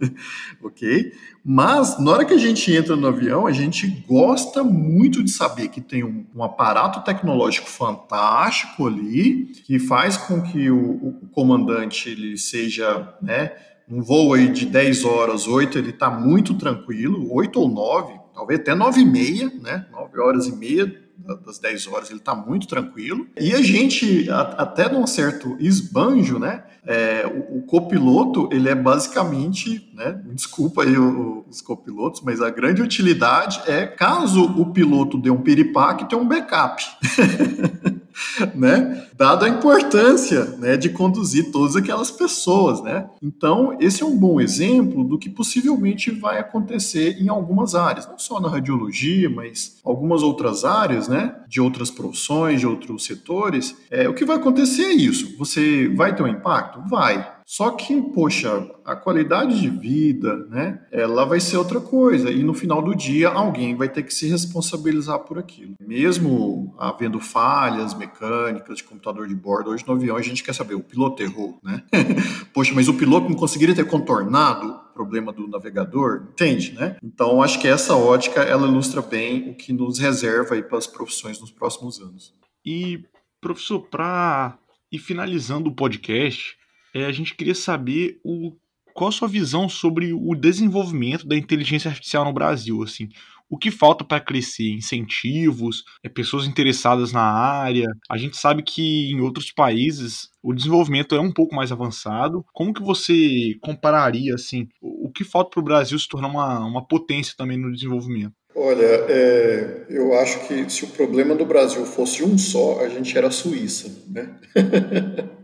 ok? 0.62 1.14
Mas 1.42 1.98
na 1.98 2.10
hora 2.10 2.26
que 2.26 2.34
a 2.34 2.38
gente 2.38 2.70
entra 2.70 2.94
no 2.94 3.06
avião, 3.06 3.46
a 3.46 3.52
gente 3.52 3.86
gosta 4.06 4.62
muito 4.62 5.24
de 5.24 5.30
saber 5.30 5.68
que 5.68 5.80
tem 5.80 6.04
um, 6.04 6.26
um 6.34 6.44
aparato 6.44 7.00
tecnológico 7.00 7.70
fantástico 7.70 8.86
ali, 8.86 9.46
que 9.64 9.78
faz 9.78 10.18
com 10.18 10.42
que 10.42 10.70
o, 10.70 11.22
o 11.22 11.28
comandante 11.32 12.10
ele 12.10 12.36
seja, 12.36 13.14
né? 13.22 13.52
Um 13.88 14.02
voo 14.02 14.34
aí 14.34 14.48
de 14.48 14.66
10 14.66 15.04
horas, 15.04 15.46
8, 15.46 15.78
ele 15.78 15.90
está 15.90 16.10
muito 16.10 16.54
tranquilo, 16.54 17.32
8 17.32 17.60
ou 17.60 17.68
9, 17.68 18.14
talvez 18.34 18.60
até 18.60 18.74
9 18.74 19.00
e 19.00 19.04
meia, 19.04 19.52
né? 19.62 19.86
9 19.92 20.20
horas 20.20 20.46
e 20.46 20.56
meia 20.56 21.04
das 21.44 21.58
10 21.58 21.86
horas, 21.86 22.10
ele 22.10 22.18
está 22.18 22.34
muito 22.34 22.66
tranquilo. 22.66 23.26
E 23.38 23.52
a 23.52 23.62
gente, 23.62 24.28
a, 24.30 24.40
até 24.40 24.90
num 24.90 25.06
certo 25.06 25.56
esbanjo, 25.58 26.38
né? 26.38 26.64
É, 26.86 27.26
o, 27.26 27.58
o, 27.58 27.62
copiloto, 27.62 28.48
ele 28.52 28.68
é 28.68 28.74
basicamente, 28.74 29.90
né? 29.94 30.20
Desculpa 30.34 30.82
aí 30.82 30.98
o, 30.98 31.44
os 31.48 31.62
copilotos, 31.62 32.20
mas 32.20 32.42
a 32.42 32.50
grande 32.50 32.82
utilidade 32.82 33.62
é 33.66 33.86
caso 33.86 34.42
o 34.42 34.70
piloto 34.72 35.16
dê 35.16 35.30
um 35.30 35.40
piripaque, 35.40 36.08
ter 36.08 36.16
um 36.16 36.26
backup. 36.26 36.82
né? 38.54 39.06
Dada 39.16 39.46
a 39.46 39.48
importância, 39.48 40.44
né, 40.58 40.76
de 40.76 40.90
conduzir 40.90 41.50
todas 41.50 41.76
aquelas 41.76 42.10
pessoas, 42.10 42.82
né? 42.82 43.08
Então, 43.22 43.76
esse 43.80 44.02
é 44.02 44.06
um 44.06 44.16
bom 44.16 44.40
exemplo 44.40 45.04
do 45.04 45.18
que 45.18 45.30
possivelmente 45.30 46.10
vai 46.10 46.38
acontecer 46.38 47.20
em 47.20 47.28
algumas 47.28 47.74
áreas, 47.74 48.06
não 48.06 48.18
só 48.18 48.40
na 48.40 48.48
radiologia, 48.48 49.28
mas 49.30 49.76
algumas 49.84 50.22
outras 50.22 50.64
áreas, 50.64 51.08
né, 51.08 51.34
de 51.48 51.60
outras 51.60 51.90
profissões, 51.90 52.60
de 52.60 52.66
outros 52.66 53.04
setores. 53.04 53.76
É, 53.90 54.08
o 54.08 54.14
que 54.14 54.24
vai 54.24 54.36
acontecer 54.36 54.84
é 54.84 54.92
isso. 54.92 55.36
Você 55.38 55.88
vai 55.88 56.14
ter 56.14 56.22
um 56.22 56.28
impacto? 56.28 56.80
Vai. 56.88 57.33
Só 57.44 57.70
que, 57.72 58.00
poxa, 58.00 58.70
a 58.84 58.96
qualidade 58.96 59.60
de 59.60 59.68
vida, 59.68 60.46
né, 60.46 60.80
ela 60.90 61.26
vai 61.26 61.38
ser 61.38 61.58
outra 61.58 61.78
coisa. 61.78 62.30
E 62.30 62.42
no 62.42 62.54
final 62.54 62.80
do 62.80 62.94
dia, 62.94 63.28
alguém 63.28 63.76
vai 63.76 63.88
ter 63.88 64.02
que 64.02 64.14
se 64.14 64.26
responsabilizar 64.26 65.18
por 65.20 65.38
aquilo. 65.38 65.74
Mesmo 65.78 66.74
havendo 66.78 67.20
falhas 67.20 67.94
mecânicas 67.94 68.78
de 68.78 68.84
computador 68.84 69.28
de 69.28 69.34
bordo, 69.34 69.70
hoje 69.70 69.84
no 69.86 69.92
avião 69.92 70.16
a 70.16 70.22
gente 70.22 70.42
quer 70.42 70.54
saber, 70.54 70.74
o 70.74 70.82
piloto 70.82 71.22
errou, 71.22 71.58
né? 71.62 71.82
poxa, 72.54 72.72
mas 72.74 72.88
o 72.88 72.94
piloto 72.94 73.28
não 73.28 73.36
conseguiria 73.36 73.74
ter 73.74 73.86
contornado 73.86 74.66
o 74.68 74.94
problema 74.94 75.32
do 75.32 75.46
navegador? 75.46 76.28
Entende, 76.32 76.72
né? 76.72 76.96
Então, 77.02 77.42
acho 77.42 77.60
que 77.60 77.68
essa 77.68 77.94
ótica, 77.94 78.40
ela 78.40 78.66
ilustra 78.66 79.02
bem 79.02 79.50
o 79.50 79.54
que 79.54 79.72
nos 79.72 79.98
reserva 79.98 80.54
aí 80.54 80.62
para 80.62 80.78
as 80.78 80.86
profissões 80.86 81.38
nos 81.40 81.50
próximos 81.50 82.00
anos. 82.00 82.32
E, 82.64 83.04
professor, 83.40 83.80
para 83.80 84.58
ir 84.90 84.98
finalizando 84.98 85.68
o 85.68 85.74
podcast, 85.74 86.56
é, 86.94 87.04
a 87.04 87.12
gente 87.12 87.34
queria 87.34 87.54
saber 87.54 88.20
o, 88.24 88.52
qual 88.94 89.08
a 89.08 89.12
sua 89.12 89.28
visão 89.28 89.68
sobre 89.68 90.12
o 90.12 90.34
desenvolvimento 90.34 91.26
da 91.26 91.36
inteligência 91.36 91.88
artificial 91.90 92.24
no 92.24 92.32
Brasil, 92.32 92.82
assim. 92.82 93.08
O 93.50 93.58
que 93.58 93.70
falta 93.70 94.02
para 94.04 94.20
crescer? 94.20 94.70
Incentivos, 94.70 95.84
é, 96.02 96.08
pessoas 96.08 96.46
interessadas 96.46 97.12
na 97.12 97.22
área. 97.22 97.86
A 98.10 98.16
gente 98.16 98.36
sabe 98.36 98.62
que 98.62 99.12
em 99.12 99.20
outros 99.20 99.52
países 99.52 100.30
o 100.42 100.54
desenvolvimento 100.54 101.14
é 101.14 101.20
um 101.20 101.32
pouco 101.32 101.54
mais 101.54 101.70
avançado. 101.70 102.44
Como 102.54 102.72
que 102.72 102.82
você 102.82 103.54
compararia 103.60 104.34
assim? 104.34 104.68
O 104.80 105.10
que 105.10 105.24
falta 105.24 105.50
para 105.50 105.60
o 105.60 105.64
Brasil 105.64 105.98
se 105.98 106.08
tornar 106.08 106.28
uma, 106.28 106.64
uma 106.64 106.86
potência 106.86 107.34
também 107.36 107.58
no 107.58 107.72
desenvolvimento? 107.72 108.32
Olha, 108.56 108.86
é, 109.08 109.86
eu 109.90 110.14
acho 110.14 110.46
que 110.46 110.70
se 110.70 110.84
o 110.84 110.88
problema 110.88 111.34
do 111.34 111.44
Brasil 111.44 111.84
fosse 111.84 112.22
um 112.22 112.38
só, 112.38 112.80
a 112.80 112.88
gente 112.88 113.16
era 113.16 113.26
a 113.26 113.32
Suíça, 113.32 113.90
né? 114.08 114.36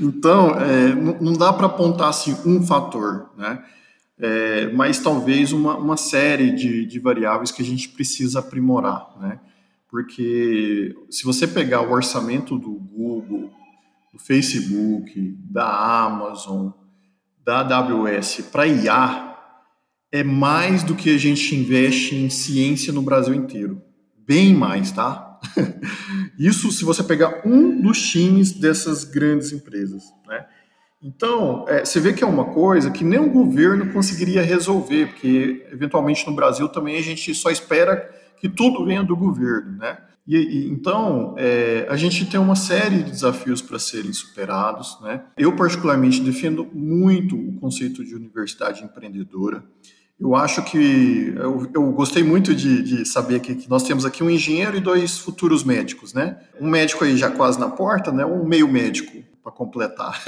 Então, 0.00 0.50
é, 0.58 0.94
não 0.94 1.32
dá 1.32 1.52
para 1.52 1.66
apontar 1.66 2.08
assim, 2.08 2.36
um 2.44 2.62
fator, 2.62 3.30
né? 3.36 3.62
É, 4.18 4.68
mas 4.72 4.98
talvez 4.98 5.52
uma, 5.52 5.76
uma 5.76 5.96
série 5.96 6.52
de, 6.52 6.86
de 6.86 6.98
variáveis 7.00 7.50
que 7.50 7.62
a 7.62 7.64
gente 7.64 7.88
precisa 7.88 8.38
aprimorar, 8.38 9.08
né? 9.20 9.40
Porque 9.90 10.94
se 11.10 11.24
você 11.24 11.46
pegar 11.46 11.82
o 11.82 11.92
orçamento 11.92 12.58
do 12.58 12.72
Google, 12.72 13.50
do 14.12 14.18
Facebook, 14.18 15.36
da 15.50 16.04
Amazon, 16.04 16.70
da 17.44 17.60
AWS 17.60 18.48
para 18.50 18.66
IA, 18.66 19.36
é 20.10 20.22
mais 20.22 20.82
do 20.82 20.94
que 20.94 21.10
a 21.10 21.18
gente 21.18 21.54
investe 21.54 22.14
em 22.14 22.30
ciência 22.30 22.92
no 22.92 23.02
Brasil 23.02 23.34
inteiro. 23.34 23.82
Bem 24.16 24.54
mais, 24.54 24.92
tá? 24.92 25.40
Isso 26.38 26.70
se 26.70 26.84
você 26.84 27.02
pegar 27.02 27.42
um 27.44 27.80
dos 27.80 28.00
times 28.00 28.52
dessas 28.52 29.04
grandes 29.04 29.52
empresas, 29.52 30.02
né? 30.26 30.46
Então, 31.02 31.66
é, 31.68 31.84
você 31.84 32.00
vê 32.00 32.14
que 32.14 32.24
é 32.24 32.26
uma 32.26 32.46
coisa 32.46 32.90
que 32.90 33.04
nem 33.04 33.18
o 33.18 33.30
governo 33.30 33.92
conseguiria 33.92 34.40
resolver, 34.40 35.08
porque 35.08 35.66
eventualmente 35.70 36.26
no 36.26 36.34
Brasil 36.34 36.66
também 36.66 36.96
a 36.96 37.02
gente 37.02 37.34
só 37.34 37.50
espera 37.50 38.10
que 38.38 38.48
tudo 38.48 38.86
venha 38.86 39.02
do 39.02 39.14
governo, 39.14 39.76
né? 39.76 39.98
E, 40.26 40.36
e 40.36 40.68
então, 40.70 41.34
é, 41.36 41.86
a 41.90 41.96
gente 41.96 42.24
tem 42.24 42.40
uma 42.40 42.56
série 42.56 43.02
de 43.02 43.10
desafios 43.10 43.60
para 43.60 43.78
serem 43.78 44.12
superados, 44.14 44.98
né? 45.02 45.22
Eu, 45.36 45.54
particularmente, 45.54 46.22
defendo 46.22 46.66
muito 46.72 47.36
o 47.36 47.60
conceito 47.60 48.02
de 48.02 48.14
universidade 48.14 48.82
empreendedora. 48.82 49.62
Eu 50.18 50.34
acho 50.34 50.62
que 50.62 51.34
eu, 51.36 51.68
eu 51.74 51.92
gostei 51.92 52.22
muito 52.22 52.54
de, 52.54 52.82
de 52.82 53.04
saber 53.04 53.40
que, 53.40 53.54
que, 53.54 53.68
nós 53.68 53.82
temos 53.82 54.04
aqui 54.04 54.22
um 54.22 54.30
engenheiro 54.30 54.76
e 54.76 54.80
dois 54.80 55.18
futuros 55.18 55.64
médicos, 55.64 56.14
né? 56.14 56.38
Um 56.60 56.68
médico 56.68 57.04
aí 57.04 57.16
já 57.16 57.30
quase 57.30 57.58
na 57.58 57.68
porta, 57.68 58.12
né? 58.12 58.24
Um 58.24 58.44
meio 58.44 58.68
médico 58.68 59.24
para 59.42 59.52
completar. 59.52 60.22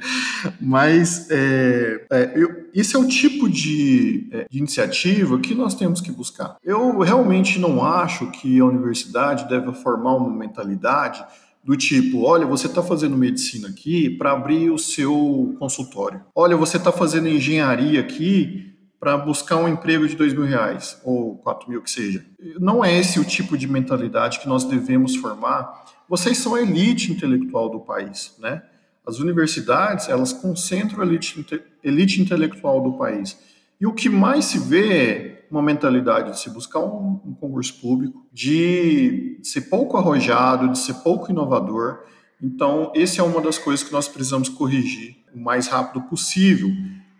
Mas 0.60 1.28
é, 1.30 2.06
é, 2.12 2.32
eu, 2.36 2.68
esse 2.72 2.94
é 2.94 2.98
o 2.98 3.08
tipo 3.08 3.48
de, 3.50 4.28
é, 4.30 4.46
de, 4.48 4.58
iniciativa 4.58 5.38
que 5.40 5.54
nós 5.54 5.74
temos 5.74 6.00
que 6.00 6.12
buscar. 6.12 6.56
Eu 6.62 7.00
realmente 7.00 7.58
não 7.58 7.84
acho 7.84 8.30
que 8.30 8.60
a 8.60 8.64
universidade 8.64 9.48
deve 9.48 9.72
formar 9.74 10.14
uma 10.14 10.30
mentalidade 10.30 11.24
do 11.64 11.76
tipo, 11.76 12.22
olha, 12.22 12.46
você 12.46 12.66
está 12.66 12.82
fazendo 12.82 13.16
medicina 13.16 13.68
aqui 13.68 14.10
para 14.10 14.32
abrir 14.32 14.70
o 14.70 14.78
seu 14.78 15.54
consultório. 15.58 16.20
Olha, 16.34 16.56
você 16.56 16.76
está 16.76 16.92
fazendo 16.92 17.28
engenharia 17.28 18.00
aqui 18.00 18.71
para 19.02 19.18
buscar 19.18 19.56
um 19.56 19.66
emprego 19.66 20.06
de 20.06 20.14
dois 20.14 20.32
mil 20.32 20.44
reais 20.44 20.96
ou 21.02 21.36
quatro 21.38 21.68
mil 21.68 21.82
que 21.82 21.90
seja. 21.90 22.24
Não 22.60 22.84
é 22.84 22.96
esse 22.96 23.18
o 23.18 23.24
tipo 23.24 23.58
de 23.58 23.66
mentalidade 23.66 24.38
que 24.38 24.46
nós 24.46 24.62
devemos 24.62 25.16
formar. 25.16 25.86
Vocês 26.08 26.38
são 26.38 26.54
a 26.54 26.62
elite 26.62 27.10
intelectual 27.10 27.68
do 27.68 27.80
país, 27.80 28.32
né? 28.38 28.62
As 29.04 29.18
universidades 29.18 30.08
elas 30.08 30.32
concentram 30.32 31.00
a 31.00 31.04
elite, 31.04 31.44
elite 31.82 32.22
intelectual 32.22 32.80
do 32.80 32.92
país. 32.92 33.36
E 33.80 33.88
o 33.88 33.92
que 33.92 34.08
mais 34.08 34.44
se 34.44 34.60
vê 34.60 34.92
é 34.92 35.46
uma 35.50 35.60
mentalidade 35.60 36.30
de 36.30 36.38
se 36.38 36.48
buscar 36.48 36.78
um, 36.78 37.20
um 37.26 37.34
concurso 37.34 37.80
público, 37.80 38.24
de 38.32 39.40
ser 39.42 39.62
pouco 39.62 39.96
arrojado, 39.96 40.68
de 40.68 40.78
ser 40.78 40.94
pouco 41.02 41.28
inovador. 41.28 42.04
Então, 42.40 42.92
essa 42.94 43.20
é 43.20 43.24
uma 43.24 43.40
das 43.40 43.58
coisas 43.58 43.84
que 43.84 43.92
nós 43.92 44.06
precisamos 44.06 44.48
corrigir 44.48 45.16
o 45.34 45.40
mais 45.40 45.66
rápido 45.66 46.02
possível 46.02 46.70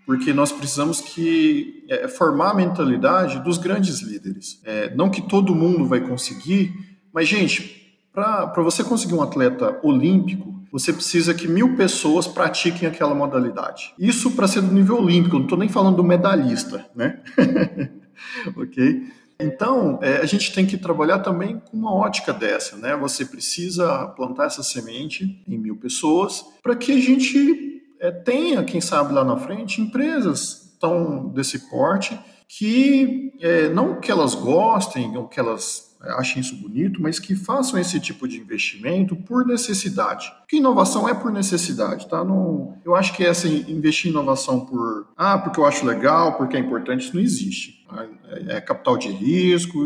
porque 0.06 0.32
nós 0.32 0.50
precisamos 0.52 1.00
que 1.00 1.84
é, 1.88 2.08
formar 2.08 2.50
a 2.50 2.54
mentalidade 2.54 3.38
dos 3.40 3.58
grandes 3.58 4.00
líderes. 4.00 4.60
É, 4.64 4.94
não 4.94 5.10
que 5.10 5.22
todo 5.22 5.54
mundo 5.54 5.86
vai 5.86 6.00
conseguir, 6.00 6.74
mas, 7.12 7.28
gente, 7.28 7.96
para 8.12 8.62
você 8.62 8.82
conseguir 8.82 9.14
um 9.14 9.22
atleta 9.22 9.78
olímpico, 9.82 10.52
você 10.70 10.92
precisa 10.92 11.34
que 11.34 11.46
mil 11.46 11.76
pessoas 11.76 12.26
pratiquem 12.26 12.88
aquela 12.88 13.14
modalidade. 13.14 13.92
Isso 13.98 14.30
para 14.30 14.48
ser 14.48 14.62
do 14.62 14.72
nível 14.72 14.96
olímpico, 14.96 15.36
não 15.36 15.44
estou 15.44 15.58
nem 15.58 15.68
falando 15.68 15.96
do 15.96 16.04
medalhista, 16.04 16.86
né? 16.94 17.20
ok? 18.56 19.06
Então, 19.38 19.98
é, 20.02 20.18
a 20.18 20.24
gente 20.24 20.54
tem 20.54 20.64
que 20.64 20.78
trabalhar 20.78 21.18
também 21.18 21.58
com 21.58 21.76
uma 21.76 21.92
ótica 21.92 22.32
dessa, 22.32 22.76
né? 22.76 22.96
Você 22.96 23.24
precisa 23.24 24.06
plantar 24.08 24.46
essa 24.46 24.62
semente 24.62 25.42
em 25.46 25.58
mil 25.58 25.76
pessoas 25.76 26.44
para 26.62 26.76
que 26.76 26.92
a 26.92 27.00
gente 27.00 27.71
é, 28.02 28.10
tenha, 28.10 28.64
quem 28.64 28.80
sabe 28.80 29.14
lá 29.14 29.24
na 29.24 29.36
frente, 29.36 29.80
empresas 29.80 30.76
tão 30.80 31.28
desse 31.28 31.70
porte 31.70 32.18
que 32.48 33.32
é, 33.40 33.68
não 33.68 34.00
que 34.00 34.10
elas 34.10 34.34
gostem 34.34 35.16
ou 35.16 35.28
que 35.28 35.38
elas 35.38 35.96
achem 36.00 36.40
isso 36.40 36.56
bonito, 36.56 37.00
mas 37.00 37.20
que 37.20 37.36
façam 37.36 37.78
esse 37.78 38.00
tipo 38.00 38.26
de 38.26 38.36
investimento 38.38 39.14
por 39.14 39.46
necessidade. 39.46 40.32
Porque 40.40 40.56
inovação 40.56 41.08
é 41.08 41.14
por 41.14 41.30
necessidade, 41.30 42.08
tá? 42.08 42.24
Não, 42.24 42.76
eu 42.84 42.96
acho 42.96 43.14
que 43.14 43.24
essa 43.24 43.46
investir 43.46 44.08
em 44.08 44.10
inovação 44.10 44.66
por 44.66 45.06
ah, 45.16 45.38
porque 45.38 45.60
eu 45.60 45.64
acho 45.64 45.86
legal, 45.86 46.36
porque 46.36 46.56
é 46.56 46.60
importante, 46.60 47.04
isso 47.04 47.14
não 47.14 47.22
existe. 47.22 47.86
Tá? 47.88 48.04
É, 48.30 48.56
é 48.56 48.60
capital 48.60 48.98
de 48.98 49.08
risco. 49.08 49.78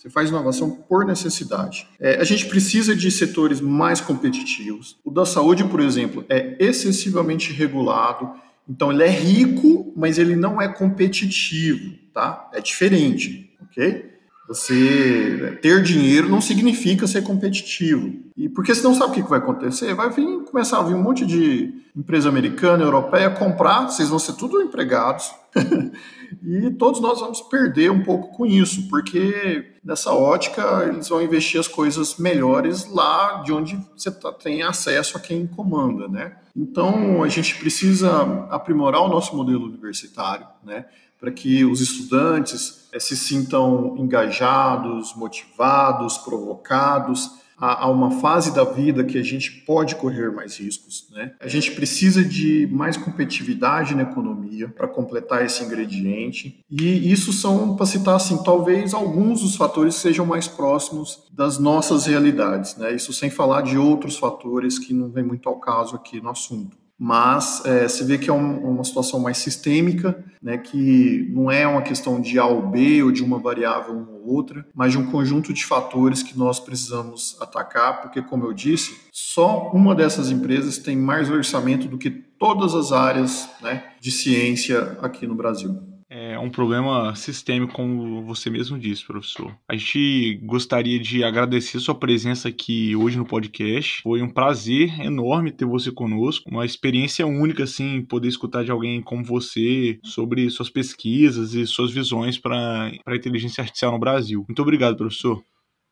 Você 0.00 0.08
faz 0.08 0.30
inovação 0.30 0.70
por 0.70 1.04
necessidade. 1.04 1.86
É, 2.00 2.18
a 2.18 2.24
gente 2.24 2.46
precisa 2.46 2.96
de 2.96 3.10
setores 3.10 3.60
mais 3.60 4.00
competitivos. 4.00 4.96
O 5.04 5.10
da 5.10 5.26
saúde, 5.26 5.62
por 5.64 5.78
exemplo, 5.78 6.24
é 6.26 6.56
excessivamente 6.58 7.52
regulado. 7.52 8.30
Então, 8.66 8.90
ele 8.90 9.02
é 9.02 9.10
rico, 9.10 9.92
mas 9.94 10.16
ele 10.16 10.34
não 10.34 10.58
é 10.58 10.68
competitivo, 10.68 11.98
tá? 12.14 12.48
É 12.54 12.62
diferente, 12.62 13.52
ok? 13.60 14.10
Você 14.48 15.58
ter 15.60 15.82
dinheiro 15.82 16.30
não 16.30 16.40
significa 16.40 17.06
ser 17.06 17.22
competitivo. 17.22 18.10
E 18.34 18.48
porque 18.48 18.74
você 18.74 18.82
não 18.82 18.94
sabe 18.94 19.12
o 19.12 19.22
que 19.22 19.28
vai 19.28 19.38
acontecer, 19.38 19.94
vai 19.94 20.08
vir, 20.08 20.44
começar 20.50 20.78
a 20.78 20.82
vir 20.82 20.94
um 20.94 21.02
monte 21.02 21.26
de 21.26 21.74
empresa 21.94 22.30
americana, 22.30 22.84
europeia 22.84 23.28
comprar, 23.28 23.82
vocês 23.82 24.08
vão 24.08 24.18
ser 24.18 24.32
tudo 24.32 24.62
empregados. 24.62 25.30
e 26.42 26.70
todos 26.70 27.00
nós 27.00 27.20
vamos 27.20 27.40
perder 27.42 27.90
um 27.90 28.02
pouco 28.02 28.36
com 28.36 28.46
isso, 28.46 28.88
porque 28.88 29.72
nessa 29.84 30.12
ótica 30.12 30.84
eles 30.88 31.08
vão 31.08 31.22
investir 31.22 31.60
as 31.60 31.68
coisas 31.68 32.16
melhores 32.16 32.86
lá 32.90 33.42
de 33.44 33.52
onde 33.52 33.78
você 33.96 34.10
tá, 34.10 34.32
tem 34.32 34.62
acesso 34.62 35.16
a 35.16 35.20
quem 35.20 35.46
comanda, 35.46 36.08
né? 36.08 36.36
Então 36.56 37.22
a 37.22 37.28
gente 37.28 37.56
precisa 37.56 38.46
aprimorar 38.50 39.02
o 39.02 39.08
nosso 39.08 39.36
modelo 39.36 39.66
universitário, 39.66 40.46
né? 40.64 40.86
para 41.20 41.30
que 41.30 41.64
os 41.66 41.82
estudantes 41.82 42.88
é, 42.92 42.98
se 42.98 43.14
sintam 43.14 43.94
engajados, 43.98 45.14
motivados, 45.14 46.16
provocados 46.16 47.30
a, 47.60 47.84
a, 47.84 47.90
uma 47.90 48.10
fase 48.20 48.54
da 48.54 48.64
vida 48.64 49.04
que 49.04 49.18
a 49.18 49.22
gente 49.22 49.50
pode 49.66 49.94
correr 49.96 50.30
mais 50.32 50.58
riscos. 50.58 51.06
Né? 51.12 51.32
A 51.38 51.46
gente 51.46 51.72
precisa 51.72 52.24
de 52.24 52.66
mais 52.72 52.96
competitividade 52.96 53.94
na 53.94 54.02
economia 54.02 54.68
para 54.68 54.88
completar 54.88 55.44
esse 55.44 55.62
ingrediente. 55.62 56.64
E 56.70 57.12
isso 57.12 57.32
são, 57.32 57.76
para 57.76 57.84
citar 57.84 58.16
assim, 58.16 58.42
talvez 58.42 58.94
alguns 58.94 59.42
dos 59.42 59.56
fatores 59.56 59.96
que 59.96 60.00
sejam 60.00 60.24
mais 60.24 60.48
próximos 60.48 61.24
das 61.32 61.58
nossas 61.58 62.06
realidades. 62.06 62.76
Né? 62.76 62.94
Isso 62.94 63.12
sem 63.12 63.28
falar 63.28 63.62
de 63.62 63.76
outros 63.76 64.16
fatores 64.16 64.78
que 64.78 64.94
não 64.94 65.10
vem 65.10 65.24
muito 65.24 65.48
ao 65.48 65.60
caso 65.60 65.96
aqui 65.96 66.20
no 66.20 66.30
assunto 66.30 66.80
mas 67.02 67.64
é, 67.64 67.88
se 67.88 68.04
vê 68.04 68.18
que 68.18 68.28
é 68.28 68.32
um, 68.32 68.72
uma 68.72 68.84
situação 68.84 69.18
mais 69.18 69.38
sistêmica, 69.38 70.22
né, 70.42 70.58
que 70.58 71.26
não 71.32 71.50
é 71.50 71.66
uma 71.66 71.80
questão 71.80 72.20
de 72.20 72.38
A 72.38 72.44
ou 72.44 72.60
B 72.60 73.02
ou 73.02 73.10
de 73.10 73.24
uma 73.24 73.38
variável 73.38 73.94
uma 73.94 74.10
ou 74.10 74.34
outra, 74.34 74.66
mas 74.74 74.92
de 74.92 74.98
um 74.98 75.10
conjunto 75.10 75.50
de 75.50 75.64
fatores 75.64 76.22
que 76.22 76.38
nós 76.38 76.60
precisamos 76.60 77.38
atacar, 77.40 78.02
porque, 78.02 78.20
como 78.20 78.44
eu 78.44 78.52
disse, 78.52 78.98
só 79.10 79.70
uma 79.72 79.94
dessas 79.94 80.30
empresas 80.30 80.76
tem 80.76 80.94
mais 80.94 81.30
orçamento 81.30 81.88
do 81.88 81.96
que 81.96 82.10
todas 82.10 82.74
as 82.74 82.92
áreas 82.92 83.48
né, 83.62 83.82
de 83.98 84.12
ciência 84.12 84.98
aqui 85.00 85.26
no 85.26 85.34
Brasil 85.34 85.89
é 86.10 86.36
um 86.36 86.50
problema 86.50 87.14
sistêmico, 87.14 87.72
como 87.72 88.24
você 88.24 88.50
mesmo 88.50 88.76
disse, 88.76 89.06
professor. 89.06 89.56
A 89.68 89.76
gente 89.76 90.40
gostaria 90.42 90.98
de 90.98 91.22
agradecer 91.22 91.78
sua 91.78 91.94
presença 91.94 92.48
aqui 92.48 92.96
hoje 92.96 93.16
no 93.16 93.24
podcast. 93.24 94.02
Foi 94.02 94.20
um 94.20 94.28
prazer 94.28 95.00
enorme 95.00 95.52
ter 95.52 95.64
você 95.64 95.92
conosco, 95.92 96.50
uma 96.50 96.66
experiência 96.66 97.24
única, 97.24 97.62
assim, 97.62 98.04
poder 98.04 98.26
escutar 98.26 98.64
de 98.64 98.72
alguém 98.72 99.00
como 99.00 99.22
você 99.22 100.00
sobre 100.04 100.50
suas 100.50 100.68
pesquisas 100.68 101.54
e 101.54 101.64
suas 101.64 101.92
visões 101.92 102.36
para 102.36 102.90
a 103.06 103.14
inteligência 103.14 103.62
artificial 103.62 103.92
no 103.92 104.00
Brasil. 104.00 104.44
Muito 104.48 104.62
obrigado, 104.62 104.96
professor. 104.96 105.40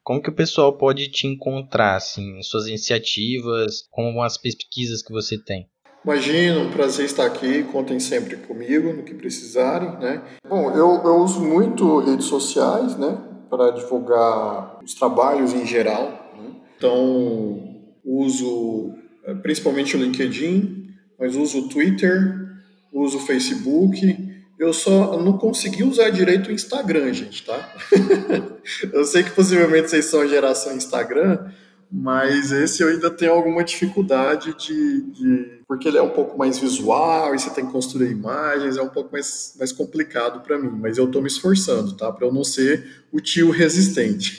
Como 0.02 0.22
que 0.22 0.30
o 0.30 0.34
pessoal 0.34 0.76
pode 0.76 1.10
te 1.10 1.26
encontrar, 1.28 1.94
assim, 1.94 2.42
suas 2.42 2.66
iniciativas, 2.66 3.86
como 3.90 4.22
as 4.22 4.36
pesquisas 4.36 5.00
que 5.02 5.12
você 5.12 5.38
tem? 5.38 5.68
Imagina, 6.04 6.60
um 6.60 6.70
prazer 6.70 7.06
estar 7.06 7.26
aqui, 7.26 7.64
contem 7.64 7.98
sempre 7.98 8.36
comigo 8.36 8.92
no 8.92 9.02
que 9.02 9.14
precisarem, 9.14 9.90
né? 9.98 10.22
Bom, 10.48 10.70
eu, 10.70 11.02
eu 11.04 11.16
uso 11.16 11.40
muito 11.40 11.98
redes 12.00 12.26
sociais, 12.26 12.96
né, 12.96 13.18
para 13.50 13.70
divulgar 13.72 14.78
os 14.82 14.94
trabalhos 14.94 15.52
em 15.52 15.66
geral, 15.66 16.32
né? 16.36 16.50
Então, 16.76 17.76
uso 18.04 18.94
eh, 19.24 19.34
principalmente 19.34 19.96
o 19.96 20.00
LinkedIn, 20.00 20.88
mas 21.18 21.34
uso 21.34 21.66
o 21.66 21.68
Twitter, 21.68 22.48
uso 22.92 23.18
o 23.18 23.20
Facebook, 23.20 24.28
eu 24.58 24.72
só 24.72 25.20
não 25.20 25.36
consegui 25.38 25.84
usar 25.84 26.10
direito 26.10 26.48
o 26.48 26.52
Instagram, 26.52 27.12
gente, 27.12 27.44
tá? 27.44 27.74
eu 28.92 29.04
sei 29.04 29.22
que 29.22 29.30
possivelmente 29.30 29.90
vocês 29.90 30.06
são 30.06 30.20
a 30.20 30.26
geração 30.26 30.76
Instagram, 30.76 31.50
mas 31.90 32.52
esse 32.52 32.82
eu 32.82 32.88
ainda 32.88 33.10
tenho 33.10 33.32
alguma 33.32 33.64
dificuldade 33.64 34.54
de, 34.58 35.02
de, 35.10 35.60
porque 35.66 35.88
ele 35.88 35.96
é 35.96 36.02
um 36.02 36.10
pouco 36.10 36.36
mais 36.36 36.58
visual 36.58 37.34
e 37.34 37.38
você 37.38 37.50
tem 37.50 37.64
que 37.64 37.72
construir 37.72 38.10
imagens, 38.10 38.76
é 38.76 38.82
um 38.82 38.90
pouco 38.90 39.10
mais, 39.10 39.54
mais 39.58 39.72
complicado 39.72 40.40
para 40.40 40.58
mim, 40.58 40.70
mas 40.80 40.98
eu 40.98 41.06
estou 41.06 41.22
me 41.22 41.28
esforçando, 41.28 41.96
tá? 41.96 42.12
Para 42.12 42.26
eu 42.26 42.32
não 42.32 42.44
ser 42.44 43.04
o 43.10 43.20
tio 43.20 43.50
resistente. 43.50 44.36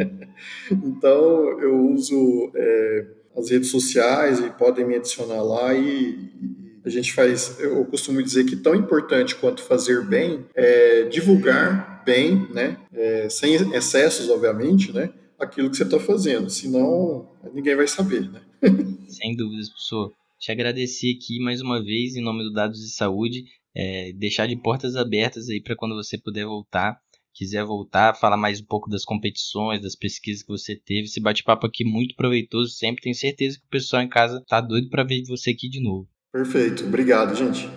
então 0.70 1.60
eu 1.60 1.78
uso 1.92 2.52
é, 2.54 3.06
as 3.36 3.50
redes 3.50 3.70
sociais 3.70 4.40
e 4.40 4.50
podem 4.50 4.86
me 4.86 4.96
adicionar 4.96 5.42
lá 5.42 5.72
e, 5.72 6.30
e 6.42 6.66
a 6.84 6.90
gente 6.90 7.12
faz, 7.12 7.56
eu 7.58 7.84
costumo 7.86 8.22
dizer 8.22 8.44
que 8.44 8.54
tão 8.54 8.74
importante 8.74 9.34
quanto 9.34 9.62
fazer 9.62 10.04
bem 10.04 10.46
é 10.54 11.04
divulgar 11.04 12.02
bem, 12.04 12.46
né? 12.54 12.76
É, 12.92 13.28
sem 13.28 13.54
excessos, 13.74 14.30
obviamente, 14.30 14.92
né? 14.92 15.10
Aquilo 15.38 15.70
que 15.70 15.76
você 15.76 15.84
está 15.84 15.98
fazendo, 15.98 16.50
senão 16.50 17.28
ninguém 17.52 17.76
vai 17.76 17.86
saber, 17.86 18.30
né? 18.30 18.42
Sem 19.08 19.36
dúvidas, 19.36 19.68
professor. 19.68 20.12
Te 20.38 20.52
agradecer 20.52 21.16
aqui 21.16 21.38
mais 21.40 21.60
uma 21.60 21.82
vez 21.82 22.14
em 22.14 22.22
nome 22.22 22.42
do 22.42 22.52
Dados 22.52 22.80
de 22.80 22.90
Saúde, 22.90 23.44
é, 23.74 24.12
deixar 24.12 24.46
de 24.46 24.56
portas 24.56 24.96
abertas 24.96 25.48
aí 25.48 25.62
para 25.62 25.76
quando 25.76 25.94
você 25.94 26.18
puder 26.18 26.44
voltar, 26.44 26.98
quiser 27.34 27.64
voltar, 27.64 28.14
falar 28.14 28.36
mais 28.36 28.60
um 28.60 28.64
pouco 28.64 28.88
das 28.88 29.04
competições, 29.04 29.82
das 29.82 29.94
pesquisas 29.94 30.42
que 30.42 30.48
você 30.48 30.74
teve. 30.76 31.02
Esse 31.02 31.20
bate-papo 31.20 31.66
aqui 31.66 31.84
muito 31.84 32.14
proveitoso, 32.16 32.70
sempre 32.70 33.02
tenho 33.02 33.14
certeza 33.14 33.58
que 33.58 33.66
o 33.66 33.70
pessoal 33.70 34.02
em 34.02 34.08
casa 34.08 34.42
tá 34.46 34.60
doido 34.60 34.88
para 34.88 35.04
ver 35.04 35.22
você 35.26 35.50
aqui 35.50 35.68
de 35.68 35.82
novo. 35.82 36.08
Perfeito, 36.32 36.84
obrigado, 36.84 37.34
gente. 37.34 37.68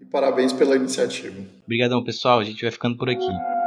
E 0.00 0.04
parabéns 0.06 0.52
pela 0.52 0.76
iniciativa. 0.76 1.44
Obrigadão, 1.64 2.02
pessoal. 2.02 2.40
A 2.40 2.44
gente 2.44 2.62
vai 2.62 2.70
ficando 2.70 2.96
por 2.96 3.08
aqui. 3.10 3.59